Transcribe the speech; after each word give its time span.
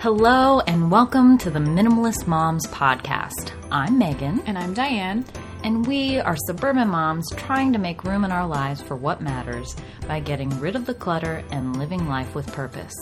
Hello, 0.00 0.60
and 0.60 0.90
welcome 0.90 1.36
to 1.38 1.50
the 1.50 1.58
Minimalist 1.58 2.26
Moms 2.26 2.66
Podcast. 2.68 3.52
I'm 3.70 3.98
Megan, 3.98 4.40
And 4.46 4.56
I'm 4.56 4.72
Diane. 4.74 5.24
and 5.62 5.86
we 5.86 6.18
are 6.18 6.36
suburban 6.46 6.88
moms 6.88 7.26
trying 7.36 7.70
to 7.74 7.78
make 7.78 8.04
room 8.04 8.24
in 8.24 8.32
our 8.32 8.46
lives 8.46 8.80
for 8.80 8.96
what 8.96 9.20
matters 9.20 9.76
by 10.08 10.18
getting 10.20 10.48
rid 10.58 10.74
of 10.74 10.86
the 10.86 10.94
clutter 10.94 11.44
and 11.50 11.76
living 11.78 12.08
life 12.08 12.34
with 12.34 12.50
purpose. 12.52 12.94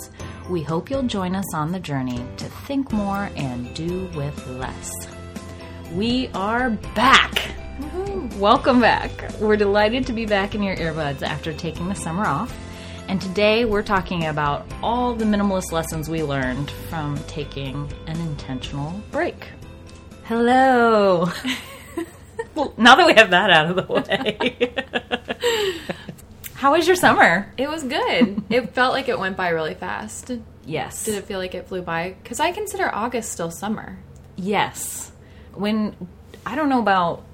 We 0.50 0.62
hope 0.62 0.90
you'll 0.90 1.04
join 1.04 1.36
us 1.36 1.54
on 1.54 1.70
the 1.70 1.78
journey 1.78 2.20
to 2.38 2.44
think 2.66 2.90
more 2.92 3.30
and 3.36 3.72
do 3.74 4.10
with 4.16 4.46
less. 4.48 4.90
We 5.92 6.28
are 6.34 6.70
back! 6.96 7.54
Welcome 8.38 8.80
back. 8.80 9.10
We're 9.40 9.56
delighted 9.56 10.04
to 10.06 10.12
be 10.12 10.26
back 10.26 10.56
in 10.56 10.64
your 10.64 10.74
earbuds 10.76 11.22
after 11.22 11.52
taking 11.52 11.88
the 11.88 11.94
summer 11.94 12.26
off. 12.26 12.52
And 13.08 13.22
today 13.22 13.64
we're 13.64 13.82
talking 13.82 14.26
about 14.26 14.66
all 14.82 15.14
the 15.14 15.24
minimalist 15.24 15.72
lessons 15.72 16.10
we 16.10 16.22
learned 16.22 16.70
from 16.90 17.16
taking 17.26 17.90
an 18.06 18.20
intentional 18.20 19.00
break. 19.10 19.48
Hello. 20.24 21.30
well, 22.54 22.74
now 22.76 22.96
that 22.96 23.06
we 23.06 23.14
have 23.14 23.30
that 23.30 23.48
out 23.48 23.70
of 23.70 23.76
the 23.76 23.92
way. 23.94 24.74
How 26.54 26.72
was 26.72 26.86
your 26.86 26.96
summer? 26.96 27.50
It 27.56 27.70
was 27.70 27.82
good. 27.82 28.42
it 28.50 28.74
felt 28.74 28.92
like 28.92 29.08
it 29.08 29.18
went 29.18 29.38
by 29.38 29.48
really 29.48 29.74
fast. 29.74 30.30
Yes. 30.66 31.06
Did 31.06 31.14
it 31.14 31.24
feel 31.24 31.38
like 31.38 31.54
it 31.54 31.66
flew 31.66 31.80
by? 31.80 32.14
Because 32.22 32.40
I 32.40 32.52
consider 32.52 32.94
August 32.94 33.32
still 33.32 33.50
summer. 33.50 33.98
Yes. 34.36 35.10
When 35.54 35.96
I 36.44 36.56
don't 36.56 36.68
know 36.68 36.80
about 36.80 37.24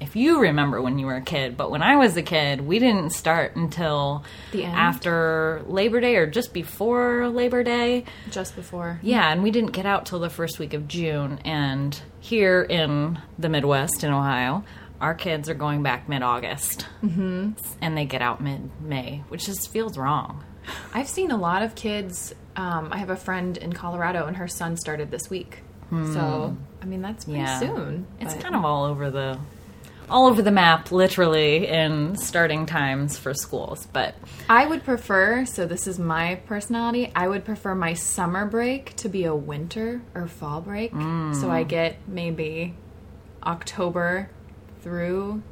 if 0.00 0.16
you 0.16 0.40
remember 0.40 0.80
when 0.80 0.98
you 0.98 1.06
were 1.06 1.16
a 1.16 1.20
kid, 1.22 1.56
but 1.56 1.70
when 1.70 1.82
I 1.82 1.96
was 1.96 2.16
a 2.16 2.22
kid, 2.22 2.60
we 2.60 2.78
didn't 2.78 3.10
start 3.10 3.56
until 3.56 4.24
The 4.52 4.64
end? 4.64 4.74
after 4.76 5.62
Labor 5.66 6.00
Day 6.00 6.16
or 6.16 6.26
just 6.26 6.52
before 6.52 7.28
Labor 7.28 7.62
Day. 7.62 8.04
Just 8.30 8.54
before. 8.56 9.00
Yeah, 9.02 9.30
and 9.32 9.42
we 9.42 9.50
didn't 9.50 9.72
get 9.72 9.86
out 9.86 10.06
till 10.06 10.18
the 10.20 10.30
first 10.30 10.58
week 10.58 10.74
of 10.74 10.86
June. 10.88 11.38
And 11.44 12.00
here 12.20 12.62
in 12.62 13.18
the 13.38 13.48
Midwest 13.48 14.04
in 14.04 14.12
Ohio, 14.12 14.64
our 15.00 15.14
kids 15.14 15.48
are 15.48 15.54
going 15.54 15.82
back 15.82 16.08
mid 16.08 16.22
August. 16.22 16.86
Mm-hmm. 17.02 17.52
And 17.80 17.96
they 17.96 18.04
get 18.04 18.22
out 18.22 18.40
mid 18.40 18.70
May, 18.80 19.22
which 19.28 19.46
just 19.46 19.70
feels 19.72 19.96
wrong. 19.98 20.44
I've 20.92 21.08
seen 21.08 21.30
a 21.30 21.36
lot 21.36 21.62
of 21.62 21.74
kids. 21.74 22.34
Um, 22.56 22.88
I 22.92 22.98
have 22.98 23.10
a 23.10 23.16
friend 23.16 23.56
in 23.56 23.72
Colorado, 23.72 24.26
and 24.26 24.36
her 24.36 24.48
son 24.48 24.76
started 24.76 25.10
this 25.10 25.30
week. 25.30 25.60
So, 25.90 26.54
I 26.82 26.84
mean, 26.84 27.00
that's 27.00 27.24
pretty 27.24 27.40
Hmm. 27.40 27.46
Yeah. 27.46 27.58
soon. 27.60 28.06
It's 28.20 28.34
kind 28.34 28.54
of 28.54 28.62
all 28.64 28.84
over 28.84 29.10
the 29.10 29.38
all 30.10 30.26
over 30.26 30.42
the 30.42 30.50
map 30.50 30.90
literally 30.90 31.66
in 31.66 32.16
starting 32.16 32.66
times 32.66 33.18
for 33.18 33.34
schools 33.34 33.86
but 33.92 34.14
I 34.48 34.66
would 34.66 34.84
prefer, 34.84 35.44
so 35.44 35.66
this 35.66 35.86
is 35.86 35.98
my 35.98 36.36
personality, 36.46 37.12
I 37.14 37.28
would 37.28 37.44
prefer 37.44 37.74
my 37.74 37.92
summer 37.92 38.46
break 38.46 38.96
to 38.96 39.08
be 39.08 39.24
a 39.24 39.34
winter 39.34 40.00
or 40.14 40.26
fall 40.26 40.62
break. 40.62 40.92
So 40.92 41.50
I 41.50 41.64
mm. 41.64 41.68
get 41.68 41.96
maybe 42.08 42.74
October 43.42 44.30
through 44.80 45.42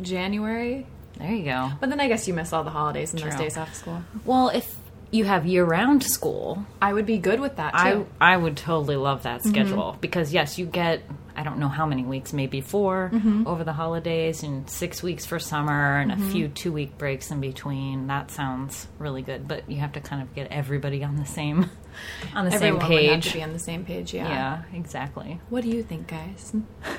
January. 0.00 0.86
there 1.18 1.32
you 1.32 1.44
go 1.44 1.72
But 1.80 1.90
then 1.90 2.00
I 2.00 2.06
guess 2.06 2.28
you 2.28 2.34
miss 2.34 2.52
all 2.52 2.62
the 2.62 2.70
holidays 2.70 3.12
and 3.12 3.22
those 3.22 3.34
days 3.34 3.56
off 3.56 3.74
school. 3.74 4.02
well 4.24 4.50
if 4.50 4.76
you 5.10 5.24
have 5.24 5.46
year-round 5.46 6.04
school 6.04 6.64
I 6.80 6.92
would 6.92 7.06
be 7.06 7.18
good 7.18 7.40
with 7.40 7.56
that 7.56 7.74
i 7.74 7.92
too. 7.94 8.06
i 8.20 8.36
would 8.36 8.56
totally 8.56 8.96
love 8.96 9.22
that 9.22 9.40
mm-hmm. 9.40 9.48
schedule 9.48 9.96
because 10.00 10.32
yes 10.32 10.58
you 10.58 10.66
get 10.66 11.02
i 11.38 11.42
don't 11.42 11.58
know 11.58 11.68
how 11.68 11.86
many 11.86 12.02
weeks 12.02 12.32
maybe 12.32 12.60
4 12.60 13.10
mm-hmm. 13.12 13.46
over 13.46 13.64
the 13.64 13.72
holidays 13.72 14.42
and 14.42 14.68
six 14.68 15.02
weeks 15.02 15.24
for 15.24 15.38
summer 15.38 15.98
and 16.00 16.12
a 16.12 16.16
mm-hmm. 16.16 16.30
few 16.30 16.48
two 16.48 16.72
week 16.72 16.98
breaks 16.98 17.30
in 17.30 17.40
between 17.40 18.08
that 18.08 18.30
sounds 18.30 18.86
really 18.98 19.22
good 19.22 19.48
but 19.48 19.68
you 19.70 19.76
have 19.76 19.92
to 19.92 20.00
kind 20.00 20.20
of 20.20 20.34
get 20.34 20.50
everybody 20.50 21.02
on 21.04 21.16
the 21.16 21.26
same 21.26 21.70
on 22.34 22.44
the 22.44 22.52
Everyone 22.52 22.80
same 22.80 22.90
would 22.90 23.02
have 23.02 23.20
page 23.20 23.32
to 23.32 23.38
be 23.38 23.42
on 23.42 23.52
the 23.52 23.58
same 23.58 23.84
page, 23.84 24.14
yeah. 24.14 24.28
yeah 24.28 24.78
exactly 24.78 25.40
What 25.48 25.62
do 25.62 25.68
you 25.68 25.82
think, 25.82 26.06
guys? 26.08 26.52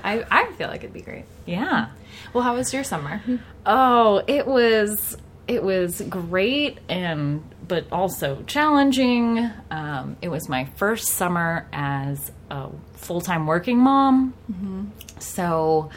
I, 0.03 0.25
I 0.29 0.51
feel 0.53 0.67
like 0.67 0.81
it'd 0.83 0.94
be 0.94 1.01
great. 1.01 1.25
yeah 1.45 1.89
Well, 2.33 2.44
how 2.44 2.55
was 2.55 2.73
your 2.73 2.83
summer? 2.83 3.22
Oh, 3.66 4.23
it 4.28 4.47
was 4.47 5.17
it 5.49 5.63
was 5.63 5.99
great 6.01 6.77
and 6.87 7.43
but 7.67 7.85
also 7.91 8.43
challenging. 8.43 9.49
Um, 9.71 10.15
it 10.21 10.29
was 10.29 10.47
my 10.47 10.65
first 10.75 11.09
summer 11.09 11.67
as 11.73 12.31
a 12.51 12.69
full 12.93 13.19
time 13.19 13.47
working 13.47 13.79
mom, 13.79 14.33
so 15.17 15.89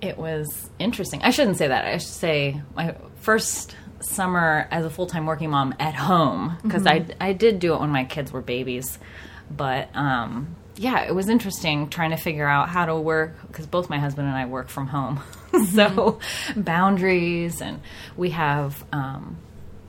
it 0.00 0.18
was 0.18 0.68
interesting. 0.80 1.22
I 1.22 1.30
shouldn't 1.30 1.56
say 1.56 1.68
that. 1.68 1.84
I 1.84 1.98
should 1.98 2.08
say 2.08 2.60
my 2.74 2.96
first 3.20 3.76
summer 4.00 4.68
as 4.70 4.84
a 4.84 4.90
full 4.90 5.06
time 5.06 5.24
working 5.26 5.50
mom 5.50 5.72
at 5.78 5.94
home 5.94 6.58
because 6.62 6.84
I 6.86 7.06
I 7.20 7.32
did 7.32 7.60
do 7.60 7.74
it 7.74 7.80
when 7.80 7.90
my 7.90 8.04
kids 8.04 8.32
were 8.32 8.42
babies, 8.42 8.98
but 9.50 9.88
um, 9.94 10.56
yeah, 10.76 11.04
it 11.04 11.14
was 11.14 11.28
interesting 11.28 11.88
trying 11.88 12.10
to 12.10 12.16
figure 12.16 12.46
out 12.46 12.68
how 12.68 12.86
to 12.86 12.96
work 12.96 13.34
because 13.46 13.66
both 13.66 13.88
my 13.88 13.98
husband 13.98 14.28
and 14.28 14.36
I 14.36 14.46
work 14.46 14.68
from 14.68 14.86
home. 14.86 15.20
so 15.72 16.18
boundaries, 16.56 17.60
and 17.60 17.80
we 18.16 18.30
have 18.30 18.84
um, 18.92 19.38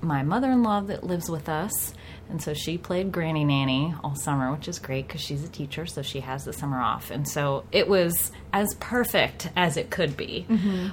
my 0.01 0.23
mother 0.23 0.51
in 0.51 0.63
law 0.63 0.81
that 0.81 1.03
lives 1.03 1.29
with 1.29 1.49
us. 1.49 1.93
And 2.29 2.41
so 2.41 2.53
she 2.53 2.77
played 2.77 3.11
granny 3.11 3.45
nanny 3.45 3.95
all 4.03 4.15
summer, 4.15 4.51
which 4.51 4.67
is 4.67 4.79
great 4.79 5.07
because 5.07 5.21
she's 5.21 5.43
a 5.45 5.47
teacher, 5.47 5.85
so 5.85 6.01
she 6.01 6.19
has 6.19 6.43
the 6.43 6.51
summer 6.51 6.79
off. 6.79 7.09
And 7.09 7.27
so 7.27 7.63
it 7.71 7.87
was 7.87 8.31
as 8.51 8.73
perfect 8.75 9.49
as 9.55 9.77
it 9.77 9.89
could 9.89 10.17
be. 10.17 10.45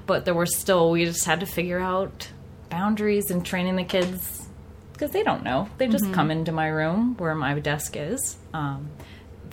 But 0.07 0.25
there 0.25 0.35
were 0.35 0.47
still, 0.47 0.93
we 0.93 1.05
just 1.05 1.25
had 1.25 1.41
to 1.41 1.47
figure 1.47 1.81
out 1.81 2.31
boundaries 2.71 3.31
and 3.31 3.45
training 3.45 3.75
the 3.77 3.85
kids 3.85 4.47
because 4.93 5.11
they 5.11 5.25
don't 5.25 5.43
know. 5.43 5.69
They 5.79 5.89
just 5.89 6.05
come 6.13 6.31
into 6.31 6.53
my 6.53 6.69
room 6.69 7.17
where 7.19 7.35
my 7.35 7.59
desk 7.59 7.97
is, 7.97 8.37
um, 8.53 8.91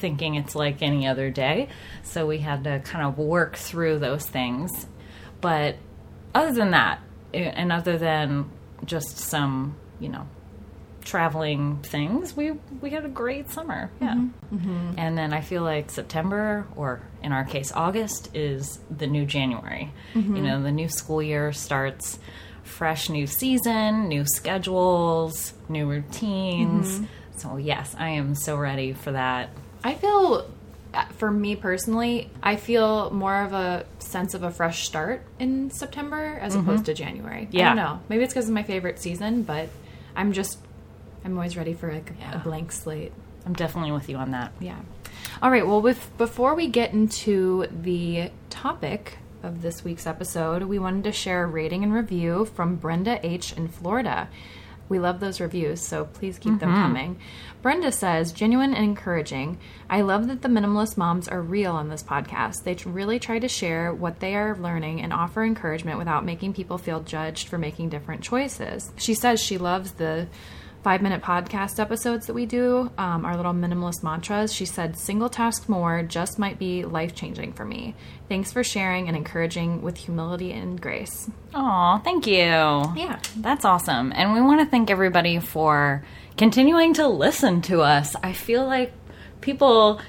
thinking 0.02 0.36
it's 0.36 0.56
like 0.56 0.82
any 0.82 1.08
other 1.08 1.30
day. 1.30 1.70
So 2.04 2.28
we 2.28 2.40
had 2.40 2.66
to 2.66 2.80
kind 2.80 3.06
of 3.06 3.18
work 3.18 3.56
through 3.56 4.00
those 4.00 4.26
things. 4.26 4.88
But 5.40 5.78
other 6.36 6.54
than 6.54 6.72
that, 6.72 7.00
and 7.34 7.72
other 7.72 7.98
than 7.98 8.50
just 8.84 9.18
some, 9.18 9.78
you 10.00 10.10
know, 10.10 10.28
traveling 11.04 11.78
things, 11.82 12.36
we 12.36 12.52
we 12.82 12.90
had 12.90 13.06
a 13.06 13.10
great 13.10 13.50
summer. 13.50 13.90
Yeah. 14.02 14.16
Mm-hmm. 14.16 14.56
Mm-hmm. 14.56 14.94
And 14.98 15.18
then 15.18 15.34
I 15.34 15.42
feel 15.42 15.64
like 15.64 15.90
September, 15.90 16.68
or 16.76 17.02
in 17.24 17.32
our 17.32 17.46
case, 17.46 17.72
August, 17.72 18.36
is 18.36 18.80
the 18.90 19.08
new 19.08 19.26
January. 19.26 19.94
Mm-hmm. 20.14 20.36
You 20.36 20.42
know, 20.42 20.62
the 20.62 20.72
new 20.72 20.90
school 20.90 21.22
year 21.24 21.54
starts 21.54 22.20
fresh 22.64 23.10
new 23.10 23.28
season, 23.28 24.08
new 24.08 24.26
schedules, 24.26 25.54
new 25.70 25.90
routines. 25.90 27.02
So, 27.38 27.58
yes, 27.58 27.96
I 27.98 28.10
am 28.10 28.36
so 28.36 28.56
ready 28.56 28.94
for 28.94 29.14
that. 29.14 29.50
I 29.84 29.96
feel, 29.96 30.50
uh, 30.94 31.06
for 31.18 31.32
me 31.32 31.56
personally, 31.56 32.30
I 32.44 32.56
feel 32.56 33.10
more 33.12 33.42
of 33.44 33.54
a 33.54 33.86
sense 34.00 34.34
of 34.34 34.44
a 34.44 34.52
fresh 34.52 34.86
start 34.86 35.24
in 35.40 35.72
September 35.72 36.38
as 36.42 36.56
opposed 36.56 36.86
to 36.86 36.94
January. 36.94 37.42
I 37.42 37.46
Mm-hmm. 37.46 37.56
Yeah. 37.58 37.68
don't 37.70 37.76
know. 37.78 38.00
Maybe 38.10 38.24
it's 38.24 38.34
because 38.34 38.48
of 38.48 38.54
my 38.54 38.64
favorite 38.64 39.00
season, 39.00 39.44
but 39.44 39.70
I'm 40.16 40.34
just, 40.34 40.60
I'm 41.26 41.36
always 41.38 41.56
ready 41.58 41.74
for 41.74 41.92
like 41.94 42.10
a- 42.12 42.14
Yeah. 42.20 42.36
a 42.36 42.40
blank 42.40 42.72
slate. 42.72 43.12
I'm 43.46 43.54
definitely 43.54 43.92
with 43.92 44.08
you 44.10 44.18
on 44.18 44.32
that. 44.32 44.52
Yeah. 44.60 44.78
All 45.42 45.50
right. 45.50 45.66
Well, 45.66 45.82
with 45.82 46.12
before 46.18 46.54
we 46.54 46.68
get 46.68 46.94
into 46.94 47.66
the 47.72 48.30
topic 48.52 49.18
of 49.42 49.64
this 49.64 49.84
week's 49.84 50.06
episode, 50.06 50.64
we 50.64 50.78
wanted 50.78 51.04
to 51.06 51.12
share 51.12 51.44
a 51.44 51.48
rating 51.48 51.84
and 51.84 51.92
review 51.94 52.46
from 52.46 52.76
Brenda 52.76 53.20
H 53.26 53.54
in 53.54 53.68
Florida. 53.68 54.28
We 54.92 55.00
love 55.00 55.22
those 55.22 55.40
reviews, 55.40 55.80
so 55.80 56.04
please 56.04 56.38
keep 56.38 56.60
them 56.60 56.70
mm-hmm. 56.70 56.82
coming. 56.82 57.20
Brenda 57.62 57.94
says, 57.94 58.34
genuine 58.34 58.74
and 58.74 58.84
encouraging. 58.84 59.58
I 59.90 60.02
love 60.02 60.28
that 60.28 60.42
the 60.42 60.50
minimalist 60.50 60.98
moms 60.98 61.30
are 61.30 61.42
real 61.42 61.72
on 61.72 61.88
this 61.88 62.04
podcast. 62.04 62.66
They 62.66 62.76
really 62.86 63.18
try 63.18 63.40
to 63.40 63.48
share 63.48 63.94
what 63.94 64.20
they 64.20 64.36
are 64.36 64.58
learning 64.58 65.02
and 65.02 65.14
offer 65.14 65.46
encouragement 65.46 65.98
without 65.98 66.26
making 66.26 66.56
people 66.56 66.78
feel 66.78 67.00
judged 67.00 67.48
for 67.48 67.58
making 67.58 67.88
different 67.88 68.22
choices. 68.22 68.92
She 68.98 69.14
says 69.14 69.40
she 69.40 69.58
loves 69.58 69.94
the 69.94 70.28
five 70.84 71.02
minute 71.02 71.22
podcast 71.22 71.80
episodes 71.80 72.28
that 72.28 72.34
we 72.34 72.46
do, 72.46 72.92
um, 72.98 73.24
our 73.26 73.38
little 73.38 73.54
minimalist 73.54 74.04
mantras, 74.04 74.54
she 74.54 74.66
said, 74.66 74.98
single 74.98 75.30
task 75.30 75.70
more 75.70 76.02
just 76.04 76.40
might 76.40 76.58
be 76.58 76.84
life 76.86 77.14
changing 77.14 77.54
for 77.54 77.66
me. 77.66 77.96
Thanks 78.30 78.52
for 78.52 78.64
sharing 78.64 79.08
and 79.08 79.16
encouraging 79.16 79.82
with 79.82 79.98
humility 79.98 80.52
and 80.52 80.82
grace. 80.82 81.30
Aw, 81.54 82.00
thank 82.00 82.26
you. 82.26 82.36
Yeah. 82.36 83.20
That's 83.38 83.66
awesome. 83.66 84.12
And 84.16 84.34
we 84.34 84.42
want 84.42 84.62
to 84.62 84.66
thank 84.66 84.90
everybody 84.90 85.40
for 85.40 86.04
continuing 86.38 86.94
to 86.96 87.08
listen 87.08 87.62
to 87.64 87.82
us. 87.82 88.16
I 88.24 88.34
feel 88.34 88.66
like 88.66 88.92
people 89.42 90.02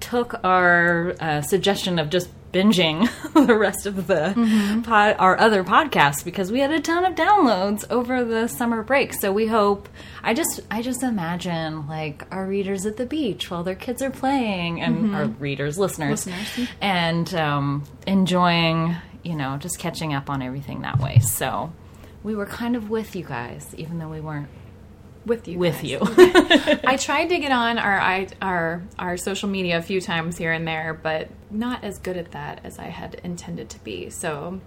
took 0.00 0.42
our 0.44 1.14
uh, 1.20 1.42
suggestion 1.42 1.98
of 1.98 2.10
just 2.10 2.28
binging 2.56 3.08
the 3.46 3.56
rest 3.56 3.86
of 3.86 4.06
the 4.06 4.82
pod, 4.84 5.16
our 5.18 5.38
other 5.38 5.62
podcasts 5.62 6.24
because 6.24 6.50
we 6.50 6.60
had 6.60 6.70
a 6.70 6.80
ton 6.80 7.04
of 7.04 7.14
downloads 7.14 7.84
over 7.90 8.24
the 8.24 8.46
summer 8.48 8.82
break. 8.82 9.12
So 9.14 9.32
we 9.32 9.46
hope. 9.46 9.88
I 10.22 10.34
just 10.34 10.60
I 10.70 10.82
just 10.82 11.02
imagine 11.02 11.86
like 11.86 12.24
our 12.30 12.46
readers 12.46 12.86
at 12.86 12.96
the 12.96 13.06
beach 13.06 13.50
while 13.50 13.62
their 13.62 13.74
kids 13.74 14.02
are 14.02 14.10
playing, 14.10 14.80
and 14.80 15.14
our 15.14 15.26
readers, 15.26 15.78
listeners, 15.78 16.26
Listeners. 16.26 16.68
and 16.80 17.34
um, 17.34 17.84
enjoying 18.06 18.96
you 19.22 19.34
know 19.36 19.56
just 19.58 19.78
catching 19.78 20.14
up 20.14 20.30
on 20.30 20.42
everything 20.42 20.82
that 20.82 20.98
way. 20.98 21.18
So 21.20 21.72
we 22.22 22.34
were 22.34 22.46
kind 22.46 22.74
of 22.76 22.90
with 22.90 23.14
you 23.14 23.24
guys, 23.24 23.72
even 23.76 23.98
though 23.98 24.08
we 24.08 24.20
weren't 24.20 24.48
with 25.26 25.48
you. 25.48 25.58
with 25.58 25.82
guys. 25.82 25.84
you. 25.84 25.98
I 26.84 26.96
tried 26.96 27.26
to 27.26 27.38
get 27.38 27.52
on 27.52 27.78
our 27.78 28.26
our 28.40 28.82
our 28.98 29.16
social 29.16 29.48
media 29.48 29.76
a 29.78 29.82
few 29.82 30.00
times 30.00 30.38
here 30.38 30.52
and 30.52 30.66
there, 30.66 30.94
but 30.94 31.28
not 31.50 31.84
as 31.84 31.98
good 31.98 32.16
at 32.16 32.32
that 32.32 32.60
as 32.64 32.78
I 32.78 32.84
had 32.84 33.20
intended 33.22 33.68
to 33.70 33.78
be. 33.80 34.08
So 34.10 34.60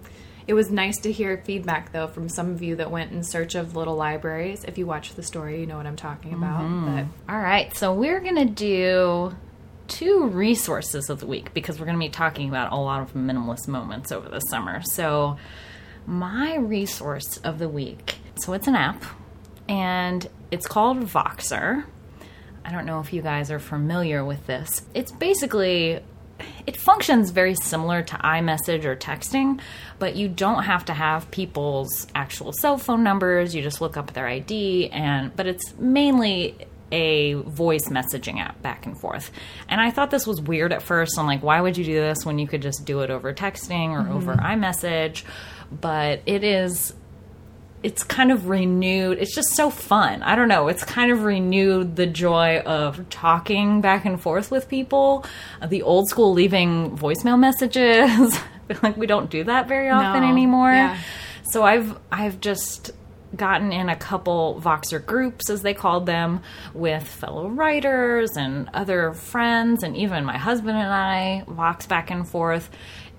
it 0.46 0.54
was 0.54 0.70
nice 0.70 0.98
to 1.00 1.12
hear 1.12 1.42
feedback 1.44 1.92
though 1.92 2.06
from 2.06 2.28
some 2.28 2.50
of 2.50 2.62
you 2.62 2.76
that 2.76 2.90
went 2.90 3.12
in 3.12 3.24
search 3.24 3.54
of 3.54 3.74
little 3.74 3.96
libraries. 3.96 4.64
If 4.64 4.78
you 4.78 4.86
watch 4.86 5.14
the 5.14 5.22
story, 5.22 5.60
you 5.60 5.66
know 5.66 5.76
what 5.76 5.86
I'm 5.86 5.96
talking 5.96 6.34
about. 6.34 6.62
Mm-hmm. 6.62 6.96
But 6.96 7.32
All 7.32 7.40
right, 7.40 7.74
so 7.76 7.92
we're 7.94 8.20
going 8.20 8.36
to 8.36 8.44
do 8.44 9.34
two 9.88 10.28
resources 10.28 11.10
of 11.10 11.18
the 11.18 11.26
week 11.26 11.52
because 11.52 11.80
we're 11.80 11.86
going 11.86 11.98
to 11.98 12.04
be 12.04 12.10
talking 12.10 12.48
about 12.48 12.72
a 12.72 12.76
lot 12.76 13.02
of 13.02 13.12
minimalist 13.14 13.66
moments 13.66 14.12
over 14.12 14.28
the 14.28 14.38
summer. 14.38 14.82
So, 14.82 15.36
my 16.06 16.56
resource 16.56 17.36
of 17.38 17.58
the 17.58 17.68
week 17.68 18.16
so 18.40 18.54
it's 18.54 18.66
an 18.66 18.74
app 18.74 19.04
and 19.70 20.28
it's 20.50 20.66
called 20.66 21.00
Voxer. 21.00 21.84
I 22.64 22.72
don't 22.72 22.84
know 22.84 23.00
if 23.00 23.12
you 23.12 23.22
guys 23.22 23.50
are 23.50 23.60
familiar 23.60 24.24
with 24.24 24.46
this. 24.46 24.82
It's 24.94 25.12
basically 25.12 26.00
it 26.66 26.76
functions 26.76 27.30
very 27.30 27.54
similar 27.54 28.02
to 28.02 28.16
iMessage 28.16 28.84
or 28.84 28.96
texting, 28.96 29.60
but 29.98 30.16
you 30.16 30.28
don't 30.28 30.64
have 30.64 30.86
to 30.86 30.94
have 30.94 31.30
people's 31.30 32.06
actual 32.14 32.52
cell 32.52 32.78
phone 32.78 33.04
numbers. 33.04 33.54
You 33.54 33.62
just 33.62 33.80
look 33.80 33.96
up 33.96 34.12
their 34.12 34.26
ID 34.26 34.90
and 34.90 35.34
but 35.36 35.46
it's 35.46 35.74
mainly 35.78 36.56
a 36.92 37.34
voice 37.34 37.88
messaging 37.88 38.40
app 38.40 38.60
back 38.62 38.84
and 38.86 38.98
forth. 39.00 39.30
And 39.68 39.80
I 39.80 39.92
thought 39.92 40.10
this 40.10 40.26
was 40.26 40.40
weird 40.40 40.72
at 40.72 40.82
first. 40.82 41.16
I'm 41.16 41.26
like, 41.26 41.44
why 41.44 41.60
would 41.60 41.76
you 41.76 41.84
do 41.84 41.94
this 41.94 42.26
when 42.26 42.40
you 42.40 42.48
could 42.48 42.62
just 42.62 42.84
do 42.84 43.02
it 43.02 43.10
over 43.10 43.32
texting 43.32 43.90
or 43.90 44.12
over 44.12 44.34
mm-hmm. 44.34 44.64
iMessage? 44.64 45.22
But 45.70 46.22
it 46.26 46.42
is 46.42 46.92
it's 47.82 48.02
kind 48.04 48.30
of 48.30 48.48
renewed. 48.48 49.18
It's 49.18 49.34
just 49.34 49.54
so 49.56 49.70
fun. 49.70 50.22
I 50.22 50.36
don't 50.36 50.48
know. 50.48 50.68
It's 50.68 50.84
kind 50.84 51.10
of 51.10 51.22
renewed 51.24 51.96
the 51.96 52.06
joy 52.06 52.58
of 52.60 53.08
talking 53.08 53.80
back 53.80 54.04
and 54.04 54.20
forth 54.20 54.50
with 54.50 54.68
people. 54.68 55.24
Uh, 55.62 55.66
The 55.66 55.82
old 55.82 56.08
school 56.08 56.32
leaving 56.32 56.96
voicemail 56.96 57.38
messages. 57.38 58.38
Like 58.84 58.96
we 58.96 59.08
don't 59.08 59.28
do 59.30 59.42
that 59.42 59.66
very 59.66 59.90
often 59.90 60.22
No. 60.22 60.28
anymore. 60.28 60.70
Yeah. 60.72 60.96
So 61.50 61.64
I've 61.64 61.98
I've 62.12 62.40
just 62.40 62.92
gotten 63.34 63.72
in 63.72 63.88
a 63.88 63.96
couple 63.96 64.60
Voxer 64.64 65.04
groups, 65.04 65.50
as 65.50 65.62
they 65.62 65.74
called 65.74 66.06
them, 66.06 66.40
with 66.72 67.02
fellow 67.02 67.48
writers 67.48 68.36
and 68.36 68.68
other 68.72 69.12
friends, 69.12 69.82
and 69.82 69.96
even 69.96 70.24
my 70.24 70.38
husband 70.38 70.78
and 70.78 70.92
I 70.92 71.42
Vox 71.48 71.86
back 71.86 72.12
and 72.12 72.28
forth. 72.28 72.70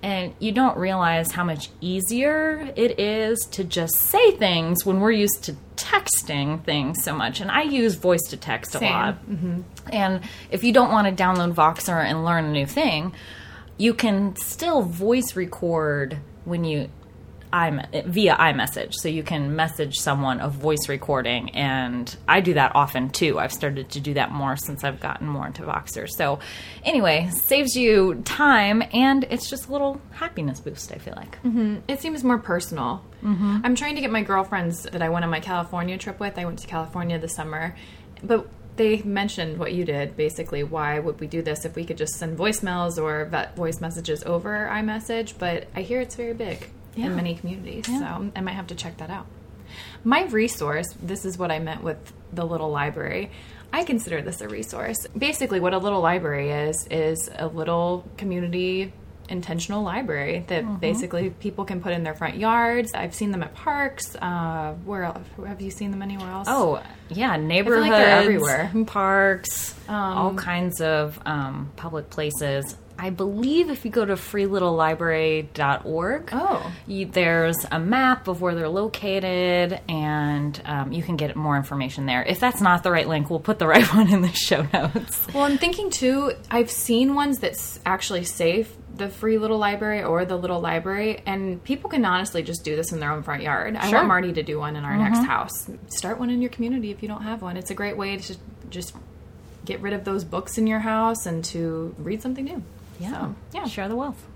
And 0.02 0.34
you 0.40 0.50
don't 0.50 0.76
realize 0.76 1.30
how 1.30 1.44
much 1.44 1.70
easier 1.80 2.72
it 2.74 2.98
is 2.98 3.38
to 3.52 3.62
just 3.62 3.94
say 3.94 4.32
things 4.32 4.84
when 4.84 4.98
we're 4.98 5.12
used 5.12 5.44
to 5.44 5.56
texting 5.76 6.64
things 6.64 7.04
so 7.04 7.14
much. 7.14 7.40
And 7.40 7.50
I 7.50 7.62
use 7.62 7.94
voice 7.94 8.22
to 8.30 8.36
text 8.36 8.74
a 8.74 8.78
Same. 8.78 8.92
lot. 8.92 9.14
Mm-hmm. 9.28 9.60
And 9.92 10.20
if 10.50 10.64
you 10.64 10.72
don't 10.72 10.90
want 10.90 11.06
to 11.16 11.22
download 11.22 11.54
Voxer 11.54 12.04
and 12.04 12.24
learn 12.24 12.46
a 12.46 12.50
new 12.50 12.66
thing, 12.66 13.14
you 13.78 13.94
can 13.94 14.34
still 14.34 14.82
voice 14.82 15.36
record 15.36 16.18
when 16.44 16.64
you 16.64 16.90
I'm 17.52 17.82
via 18.06 18.34
iMessage, 18.36 18.94
so 18.94 19.08
you 19.08 19.22
can 19.22 19.54
message 19.54 19.96
someone 19.96 20.40
a 20.40 20.48
voice 20.48 20.88
recording, 20.88 21.50
and 21.50 22.14
I 22.26 22.40
do 22.40 22.54
that 22.54 22.72
often 22.74 23.10
too. 23.10 23.38
I've 23.38 23.52
started 23.52 23.90
to 23.90 24.00
do 24.00 24.14
that 24.14 24.30
more 24.30 24.56
since 24.56 24.84
I've 24.84 25.00
gotten 25.00 25.28
more 25.28 25.46
into 25.46 25.62
Voxer. 25.62 26.08
So, 26.08 26.38
anyway, 26.82 27.28
saves 27.30 27.76
you 27.76 28.22
time, 28.24 28.82
and 28.94 29.24
it's 29.24 29.50
just 29.50 29.68
a 29.68 29.72
little 29.72 30.00
happiness 30.12 30.60
boost. 30.60 30.92
I 30.92 30.96
feel 30.96 31.14
like. 31.14 31.42
it 31.88 32.00
seems 32.00 32.24
more 32.24 32.38
personal. 32.38 33.04
Mm-hmm. 33.22 33.58
I'm 33.64 33.74
trying 33.74 33.96
to 33.96 34.00
get 34.00 34.10
my 34.10 34.22
girlfriends 34.22 34.84
that 34.84 35.02
I 35.02 35.10
went 35.10 35.24
on 35.24 35.30
my 35.30 35.40
California 35.40 35.98
trip 35.98 36.20
with. 36.20 36.38
I 36.38 36.46
went 36.46 36.58
to 36.60 36.66
California 36.66 37.18
this 37.18 37.34
summer, 37.34 37.76
but 38.22 38.48
they 38.76 39.02
mentioned 39.02 39.58
what 39.58 39.74
you 39.74 39.84
did. 39.84 40.16
Basically, 40.16 40.64
why 40.64 40.98
would 40.98 41.20
we 41.20 41.26
do 41.26 41.42
this 41.42 41.66
if 41.66 41.76
we 41.76 41.84
could 41.84 41.98
just 41.98 42.14
send 42.14 42.38
voicemails 42.38 43.00
or 43.00 43.30
voice 43.56 43.80
messages 43.82 44.24
over 44.24 44.70
iMessage? 44.72 45.34
But 45.38 45.68
I 45.76 45.82
hear 45.82 46.00
it's 46.00 46.14
very 46.14 46.32
big 46.32 46.70
Yeah. 46.94 47.06
in 47.06 47.16
many 47.16 47.34
communities, 47.34 47.86
so 47.86 48.30
I 48.36 48.40
might 48.40 48.52
have 48.52 48.66
to 48.68 48.74
check 48.74 48.98
that 48.98 49.10
out. 49.10 49.26
My 50.04 50.24
resource, 50.24 50.86
this 51.02 51.24
is 51.24 51.38
what 51.38 51.50
I 51.50 51.58
meant 51.58 51.82
with 51.82 52.12
the 52.32 52.44
little 52.44 52.70
library. 52.70 53.30
I 53.72 53.84
consider 53.84 54.20
this 54.20 54.42
a 54.42 54.48
resource. 54.48 55.06
Basically, 55.16 55.58
what 55.60 55.72
a 55.72 55.78
little 55.78 56.00
library 56.02 56.50
is, 56.50 56.86
is 56.90 57.30
a 57.38 57.46
little 57.46 58.04
community 58.18 58.92
intentional 59.28 59.82
library 59.82 60.44
that 60.48 60.64
Mm-hmm. 60.64 60.76
basically 60.76 61.30
people 61.30 61.64
can 61.64 61.80
put 61.80 61.92
in 61.92 62.02
their 62.02 62.14
front 62.14 62.36
yards. 62.36 62.92
I've 62.92 63.14
seen 63.14 63.30
them 63.30 63.42
at 63.42 63.54
parks. 63.54 64.14
Uh, 64.16 64.74
where 64.84 65.04
else? 65.04 65.24
Have 65.46 65.62
you 65.62 65.70
seen 65.70 65.90
them 65.90 66.02
anywhere 66.02 66.28
else? 66.28 66.48
Oh, 66.50 66.82
yeah, 67.08 67.36
neighborhoods, 67.36 67.88
like 67.88 67.92
they're 67.92 68.20
everywhere. 68.20 68.70
parks, 68.86 69.74
all 69.88 70.34
kinds 70.34 70.82
of 70.82 71.18
um, 71.24 71.70
public 71.76 72.10
places. 72.10 72.76
I 73.02 73.10
believe 73.10 73.68
if 73.68 73.84
you 73.84 73.90
go 73.90 74.04
to 74.04 74.14
freelittlelibrary.org, 74.14 76.28
Oh. 76.32 76.72
you, 76.86 77.06
there's 77.06 77.66
a 77.72 77.80
map 77.80 78.28
of 78.28 78.40
where 78.40 78.54
they're 78.54 78.68
located, 78.68 79.80
and 79.88 80.62
um, 80.64 80.92
you 80.92 81.02
can 81.02 81.16
get 81.16 81.34
more 81.34 81.56
information 81.56 82.06
there. 82.06 82.22
If 82.22 82.38
that's 82.38 82.60
not 82.60 82.84
the 82.84 82.92
right 82.92 83.08
link, 83.08 83.28
we'll 83.28 83.40
put 83.40 83.58
the 83.58 83.66
right 83.74 83.84
one 83.92 84.12
in 84.12 84.22
the 84.22 84.32
show 84.32 84.64
notes. 84.72 85.26
Well, 85.34 85.42
I'm 85.44 85.58
thinking 85.58 85.90
too. 85.90 86.32
I've 86.50 86.70
seen 86.70 87.14
ones 87.16 87.40
that 87.40 87.56
actually 87.84 88.22
save 88.24 88.72
the 88.94 89.08
free 89.08 89.38
little 89.38 89.58
library 89.58 90.04
or 90.04 90.24
the 90.24 90.36
little 90.36 90.60
library, 90.60 91.22
and 91.26 91.62
people 91.64 91.90
can 91.90 92.04
honestly 92.04 92.44
just 92.44 92.62
do 92.64 92.76
this 92.76 92.92
in 92.92 93.00
their 93.00 93.10
own 93.10 93.24
front 93.24 93.42
yard. 93.42 93.74
I 93.74 93.88
Sure. 93.88 93.98
want 93.98 94.08
Marty 94.08 94.32
to 94.34 94.42
do 94.44 94.60
one 94.60 94.76
in 94.76 94.84
our 94.84 94.96
next 94.96 95.24
house. 95.24 95.68
Start 95.88 96.20
one 96.20 96.30
in 96.30 96.40
your 96.40 96.50
community 96.50 96.92
if 96.92 97.02
you 97.02 97.08
don't 97.08 97.22
have 97.22 97.42
one. 97.42 97.56
It's 97.56 97.70
a 97.70 97.74
great 97.74 97.96
way 97.96 98.16
to 98.18 98.36
just 98.70 98.94
get 99.64 99.80
rid 99.80 99.92
of 99.92 100.04
those 100.04 100.22
books 100.24 100.56
in 100.58 100.66
your 100.68 100.80
house 100.80 101.26
and 101.26 101.44
to 101.46 101.94
read 101.98 102.20
something 102.22 102.44
new. 102.44 102.62
So, 102.98 103.34
yeah. 103.52 103.66
Share 103.66 103.88
the 103.88 103.96
wealth. 103.96 104.26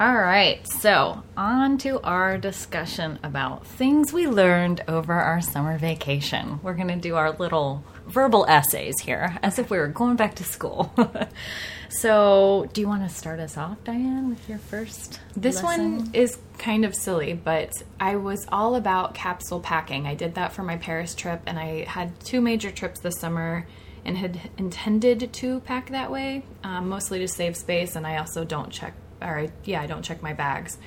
All 0.00 0.14
right, 0.14 0.64
so 0.80 1.24
on 1.36 1.76
to 1.78 2.00
our 2.02 2.38
discussion 2.38 3.18
about 3.24 3.66
things 3.66 4.12
we 4.12 4.28
learned 4.28 4.84
over 4.86 5.12
our 5.12 5.40
summer 5.40 5.76
vacation. 5.76 6.60
We're 6.62 6.74
going 6.74 6.86
to 6.86 6.94
do 6.94 7.16
our 7.16 7.32
little 7.32 7.82
verbal 8.06 8.46
essays 8.48 9.00
here 9.00 9.36
as 9.42 9.58
if 9.58 9.70
we 9.70 9.78
were 9.78 9.88
going 9.88 10.14
back 10.14 10.36
to 10.36 10.44
school. 10.44 10.94
so, 11.88 12.68
do 12.72 12.80
you 12.80 12.86
want 12.86 13.08
to 13.08 13.12
start 13.12 13.40
us 13.40 13.56
off, 13.56 13.82
Diane, 13.82 14.28
with 14.28 14.48
your 14.48 14.58
first? 14.58 15.18
This 15.36 15.64
lesson? 15.64 15.96
one 15.98 16.10
is 16.14 16.38
kind 16.58 16.84
of 16.84 16.94
silly, 16.94 17.32
but 17.32 17.72
I 17.98 18.14
was 18.14 18.46
all 18.52 18.76
about 18.76 19.14
capsule 19.14 19.58
packing. 19.58 20.06
I 20.06 20.14
did 20.14 20.36
that 20.36 20.52
for 20.52 20.62
my 20.62 20.76
Paris 20.76 21.16
trip, 21.16 21.42
and 21.44 21.58
I 21.58 21.86
had 21.86 22.20
two 22.20 22.40
major 22.40 22.70
trips 22.70 23.00
this 23.00 23.18
summer 23.18 23.66
and 24.08 24.16
had 24.16 24.50
intended 24.56 25.32
to 25.34 25.60
pack 25.60 25.90
that 25.90 26.10
way, 26.10 26.42
um, 26.64 26.88
mostly 26.88 27.18
to 27.18 27.28
save 27.28 27.56
space. 27.56 27.94
And 27.94 28.06
I 28.06 28.16
also 28.16 28.42
don't 28.42 28.70
check, 28.70 28.94
or 29.20 29.38
I, 29.38 29.50
yeah, 29.64 29.82
I 29.82 29.86
don't 29.86 30.02
check 30.02 30.22
my 30.22 30.32
bags. 30.32 30.78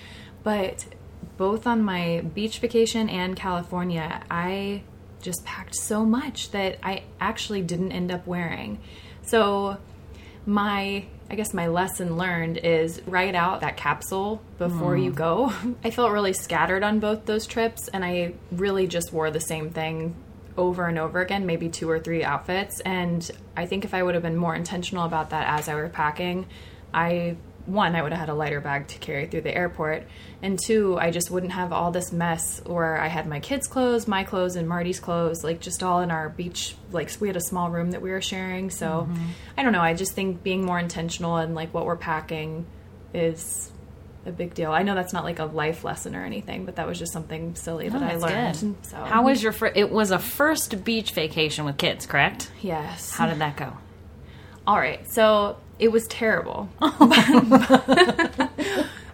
But 0.44 0.86
both 1.38 1.68
on 1.68 1.84
my 1.84 2.22
beach 2.34 2.58
vacation 2.60 3.08
and 3.08 3.36
California, 3.36 4.24
I 4.30 4.82
just 5.22 5.46
packed 5.46 5.76
so 5.76 6.04
much 6.04 6.50
that 6.52 6.80
I 6.82 7.04
actually 7.20 7.62
didn't 7.62 7.92
end 7.92 8.12
up 8.12 8.26
wearing. 8.26 8.80
So 9.22 9.78
my 10.46 11.06
I 11.30 11.36
guess 11.36 11.54
my 11.54 11.68
lesson 11.68 12.18
learned 12.18 12.58
is 12.58 13.02
write 13.06 13.36
out 13.36 13.62
that 13.62 13.78
capsule 13.78 14.42
before 14.58 14.98
you 14.98 15.12
go. 15.12 15.54
I 15.84 15.90
felt 15.90 16.12
really 16.12 16.34
scattered 16.34 16.84
on 16.84 17.00
both 17.00 17.26
those 17.26 17.48
trips 17.48 17.88
and 17.88 18.04
I 18.04 18.34
really 18.52 18.86
just 18.86 19.14
wore 19.14 19.32
the 19.32 19.40
same 19.40 19.70
thing 19.70 20.14
over 20.58 20.88
and 20.88 20.98
over 20.98 21.22
again, 21.22 21.46
maybe 21.46 21.70
two 21.70 21.90
or 21.90 22.00
three 22.00 22.24
outfits. 22.24 22.80
And 22.82 23.30
I 23.56 23.66
think 23.66 23.86
if 23.86 23.94
I 23.94 24.04
would 24.04 24.16
have 24.16 24.24
been 24.24 24.38
more 24.38 24.56
intentional 24.56 25.06
about 25.06 25.32
that 25.32 25.60
as 25.60 25.68
I 25.68 25.76
were 25.76 25.90
packing, 25.90 26.48
I 26.94 27.38
one, 27.66 27.96
I 27.96 28.02
would 28.02 28.12
have 28.12 28.20
had 28.20 28.30
a 28.30 28.34
lighter 28.34 28.60
bag 28.60 28.88
to 28.88 28.98
carry 29.00 29.28
through 29.28 29.42
the 29.42 29.56
airport, 29.56 30.08
and 30.42 30.60
two, 30.60 30.98
I 30.98 31.12
just 31.12 31.30
wouldn't 31.30 31.52
have 31.52 31.72
all 31.72 31.92
this 31.92 32.12
mess 32.12 32.62
where 32.66 33.00
I 33.00 33.08
had 33.08 33.28
my 33.28 33.40
kids' 33.40 33.68
clothes, 33.68 34.08
my 34.08 34.24
clothes, 34.24 34.56
and 34.56 34.68
Marty's 34.68 35.00
clothes, 35.00 35.44
like 35.44 35.60
just 35.60 35.84
all 35.84 36.02
in 36.02 36.12
our 36.12 36.30
beach. 36.30 36.76
Like 36.92 37.12
we 37.20 37.28
had 37.28 37.38
a 37.38 37.42
small 37.42 37.70
room 37.70 37.92
that 37.92 38.02
we 38.02 38.10
were 38.10 38.22
sharing, 38.22 38.70
so 38.70 39.08
mm-hmm. 39.10 39.26
I 39.58 39.64
don't 39.64 39.74
know. 39.74 39.82
I 39.82 39.94
just 39.94 40.14
think 40.14 40.44
being 40.44 40.66
more 40.66 40.80
intentional 40.80 41.38
and 41.38 41.56
like 41.56 41.74
what 41.74 41.86
we're 41.86 41.98
packing 41.98 42.66
is 43.14 43.71
a 44.26 44.32
big 44.32 44.54
deal. 44.54 44.72
I 44.72 44.84
know 44.84 44.96
that's 44.96 45.14
not 45.14 45.24
like 45.24 45.40
a 45.40 45.46
life 45.46 45.84
lesson 45.84 46.16
or 46.16 46.24
anything, 46.24 46.66
but 46.66 46.76
that 46.76 46.88
was 46.88 47.00
just 47.00 47.12
something 47.12 47.56
silly 47.56 47.90
that 47.90 48.04
I 48.04 48.16
learned. 48.16 48.60
good. 48.60 48.86
So 48.86 48.98
How 48.98 49.24
was 49.24 49.42
your? 49.42 49.52
Fir- 49.52 49.74
it 49.76 49.90
was 49.92 50.12
a 50.12 50.20
first 50.20 50.84
beach 50.84 51.12
vacation 51.12 51.66
with 51.66 51.78
kids, 51.78 52.06
correct? 52.06 52.52
yes? 52.62 53.12
How 53.12 53.28
did 53.28 53.40
that 53.40 53.58
go? 53.58 53.74
All 54.68 54.78
right, 54.78 55.10
so 55.12 55.58
it 55.80 55.92
was 55.92 56.06
terrible. 56.08 56.70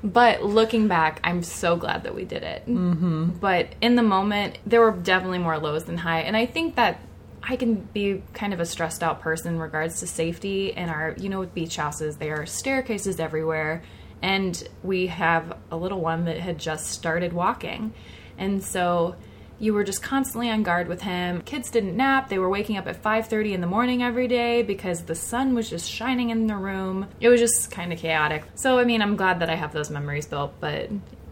but 0.04 0.44
looking 0.44 0.88
back, 0.88 1.22
I'm 1.24 1.42
so 1.42 1.78
glad 1.78 2.04
that 2.04 2.14
we 2.14 2.26
did 2.26 2.44
it. 2.44 2.66
Mm-hmm. 2.68 3.30
But 3.40 3.70
in 3.82 3.96
the 3.96 4.04
moment, 4.04 4.58
there 4.66 4.82
were 4.82 4.92
definitely 4.92 5.40
more 5.40 5.58
lows 5.58 5.86
than 5.86 5.98
high, 5.98 6.22
and 6.22 6.36
I 6.36 6.46
think 6.46 6.76
that 6.76 7.00
I 7.50 7.56
can 7.56 7.76
be 7.76 8.22
kind 8.34 8.54
of 8.54 8.60
a 8.60 8.66
stressed 8.66 9.02
out 9.02 9.22
person 9.22 9.54
in 9.54 9.60
regards 9.60 10.02
to 10.02 10.08
safety. 10.08 10.74
And 10.74 10.92
our, 10.92 11.16
you 11.18 11.30
know, 11.30 11.40
with 11.40 11.54
beach 11.54 11.78
houses, 11.78 12.18
there 12.18 12.42
are 12.42 12.46
staircases 12.46 13.22
everywhere, 13.22 13.84
and 14.21 14.67
we 14.83 15.07
have 15.07 15.57
a 15.71 15.77
little 15.77 16.01
one 16.01 16.25
that 16.25 16.38
had 16.39 16.57
just 16.59 16.88
started 16.88 17.33
walking, 17.33 17.93
and 18.38 18.63
so 18.63 19.15
you 19.59 19.74
were 19.74 19.83
just 19.83 20.03
constantly 20.03 20.50
on 20.50 20.62
guard 20.62 20.88
with 20.88 21.01
him. 21.01 21.41
Kids 21.41 21.71
didn't 21.71 21.97
nap. 21.97 22.29
They 22.29 22.38
were 22.38 22.50
waking 22.50 22.77
up 22.77 22.88
at 22.88 23.01
5:30 23.01 23.53
in 23.53 23.62
the 23.62 23.67
morning 23.67 24.03
every 24.03 24.27
day 24.27 24.62
because 24.62 25.03
the 25.03 25.15
sun 25.15 25.55
was 25.55 25.69
just 25.69 25.89
shining 25.89 26.29
in 26.29 26.47
the 26.47 26.55
room. 26.55 27.07
It 27.19 27.29
was 27.29 27.39
just 27.39 27.71
kind 27.71 27.91
of 27.91 28.00
chaotic. 28.00 28.43
So 28.55 28.77
I 28.79 28.83
mean, 28.83 29.01
I'm 29.01 29.15
glad 29.15 29.39
that 29.39 29.50
I 29.50 29.55
have 29.55 29.74
those 29.74 29.89
memories 29.89 30.27
built, 30.27 30.53
but 30.59 30.89